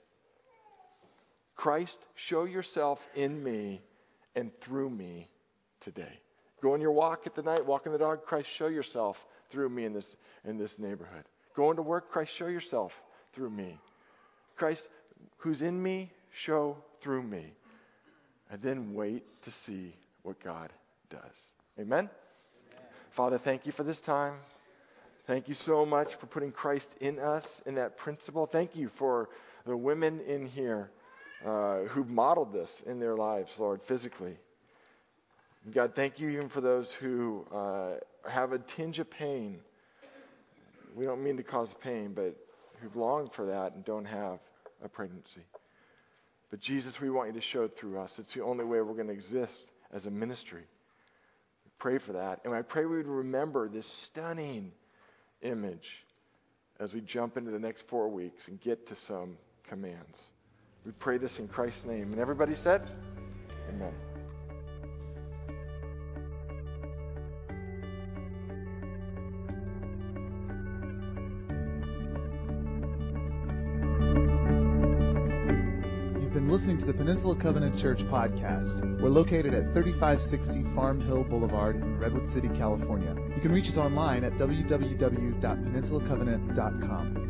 Christ, 1.54 1.98
show 2.16 2.42
yourself 2.42 2.98
in 3.14 3.40
me 3.44 3.80
and 4.34 4.50
through 4.62 4.90
me 4.90 5.28
today. 5.80 6.18
Go 6.60 6.74
on 6.74 6.80
your 6.80 6.90
walk 6.90 7.26
at 7.26 7.36
the 7.36 7.42
night, 7.42 7.64
walking 7.64 7.92
the 7.92 7.98
dog. 7.98 8.24
Christ, 8.24 8.48
show 8.56 8.66
yourself 8.66 9.16
through 9.52 9.68
me 9.68 9.84
in 9.84 9.92
this, 9.92 10.16
in 10.44 10.58
this 10.58 10.76
neighborhood. 10.80 11.24
Going 11.54 11.76
to 11.76 11.82
work, 11.82 12.10
Christ, 12.10 12.32
show 12.36 12.48
yourself 12.48 12.90
through 13.32 13.50
me. 13.50 13.78
Christ, 14.56 14.88
who's 15.38 15.62
in 15.62 15.82
me, 15.82 16.12
show 16.32 16.76
through 17.02 17.22
me. 17.22 17.52
And 18.50 18.62
then 18.62 18.94
wait 18.94 19.24
to 19.44 19.50
see 19.50 19.94
what 20.22 20.42
God 20.42 20.72
does. 21.10 21.20
Amen? 21.78 21.98
Amen? 21.98 22.10
Father, 23.16 23.38
thank 23.38 23.66
you 23.66 23.72
for 23.72 23.82
this 23.82 24.00
time. 24.00 24.34
Thank 25.26 25.48
you 25.48 25.54
so 25.54 25.86
much 25.86 26.08
for 26.20 26.26
putting 26.26 26.52
Christ 26.52 26.88
in 27.00 27.18
us 27.18 27.46
in 27.64 27.76
that 27.76 27.96
principle. 27.96 28.46
Thank 28.46 28.76
you 28.76 28.90
for 28.98 29.30
the 29.64 29.76
women 29.76 30.20
in 30.20 30.46
here 30.46 30.90
uh, 31.44 31.84
who 31.84 32.04
modeled 32.04 32.52
this 32.52 32.70
in 32.86 33.00
their 33.00 33.16
lives, 33.16 33.50
Lord, 33.58 33.80
physically. 33.88 34.36
God, 35.72 35.92
thank 35.96 36.20
you 36.20 36.28
even 36.28 36.50
for 36.50 36.60
those 36.60 36.90
who 37.00 37.46
uh, 37.54 37.94
have 38.28 38.52
a 38.52 38.58
tinge 38.58 38.98
of 38.98 39.10
pain. 39.10 39.60
We 40.94 41.06
don't 41.06 41.24
mean 41.24 41.38
to 41.38 41.42
cause 41.42 41.74
pain, 41.82 42.12
but 42.14 42.36
who've 42.80 42.94
longed 42.94 43.32
for 43.32 43.46
that 43.46 43.72
and 43.72 43.84
don't 43.84 44.04
have 44.04 44.40
a 44.84 44.88
pregnancy. 44.88 45.42
But 46.50 46.60
Jesus, 46.60 47.00
we 47.00 47.10
want 47.10 47.28
you 47.28 47.40
to 47.40 47.44
show 47.44 47.64
it 47.64 47.76
through 47.76 47.98
us. 47.98 48.12
It's 48.18 48.34
the 48.34 48.44
only 48.44 48.64
way 48.64 48.80
we're 48.80 48.94
going 48.94 49.08
to 49.08 49.12
exist 49.12 49.58
as 49.92 50.06
a 50.06 50.10
ministry. 50.10 50.60
We 50.60 51.70
pray 51.78 51.98
for 51.98 52.12
that. 52.12 52.40
And 52.44 52.54
I 52.54 52.62
pray 52.62 52.84
we 52.84 52.98
would 52.98 53.06
remember 53.06 53.68
this 53.68 53.86
stunning 53.86 54.70
image 55.42 56.04
as 56.78 56.92
we 56.92 57.00
jump 57.00 57.36
into 57.36 57.50
the 57.50 57.58
next 57.58 57.88
four 57.88 58.08
weeks 58.08 58.46
and 58.48 58.60
get 58.60 58.86
to 58.88 58.96
some 59.08 59.36
commands. 59.68 60.18
We 60.84 60.92
pray 60.92 61.18
this 61.18 61.38
in 61.38 61.48
Christ's 61.48 61.84
name. 61.84 62.12
And 62.12 62.18
everybody 62.18 62.54
said, 62.54 62.88
Amen. 63.68 64.13
Church 77.80 78.00
podcast. 78.04 79.00
We're 79.00 79.08
located 79.08 79.54
at 79.54 79.72
3560 79.74 80.74
Farm 80.74 81.00
Hill 81.00 81.24
Boulevard 81.24 81.76
in 81.76 81.98
Redwood 81.98 82.28
City, 82.32 82.48
California. 82.48 83.14
You 83.34 83.40
can 83.40 83.52
reach 83.52 83.68
us 83.68 83.76
online 83.76 84.24
at 84.24 84.32
www.peninsulacovenant.com. 84.34 87.23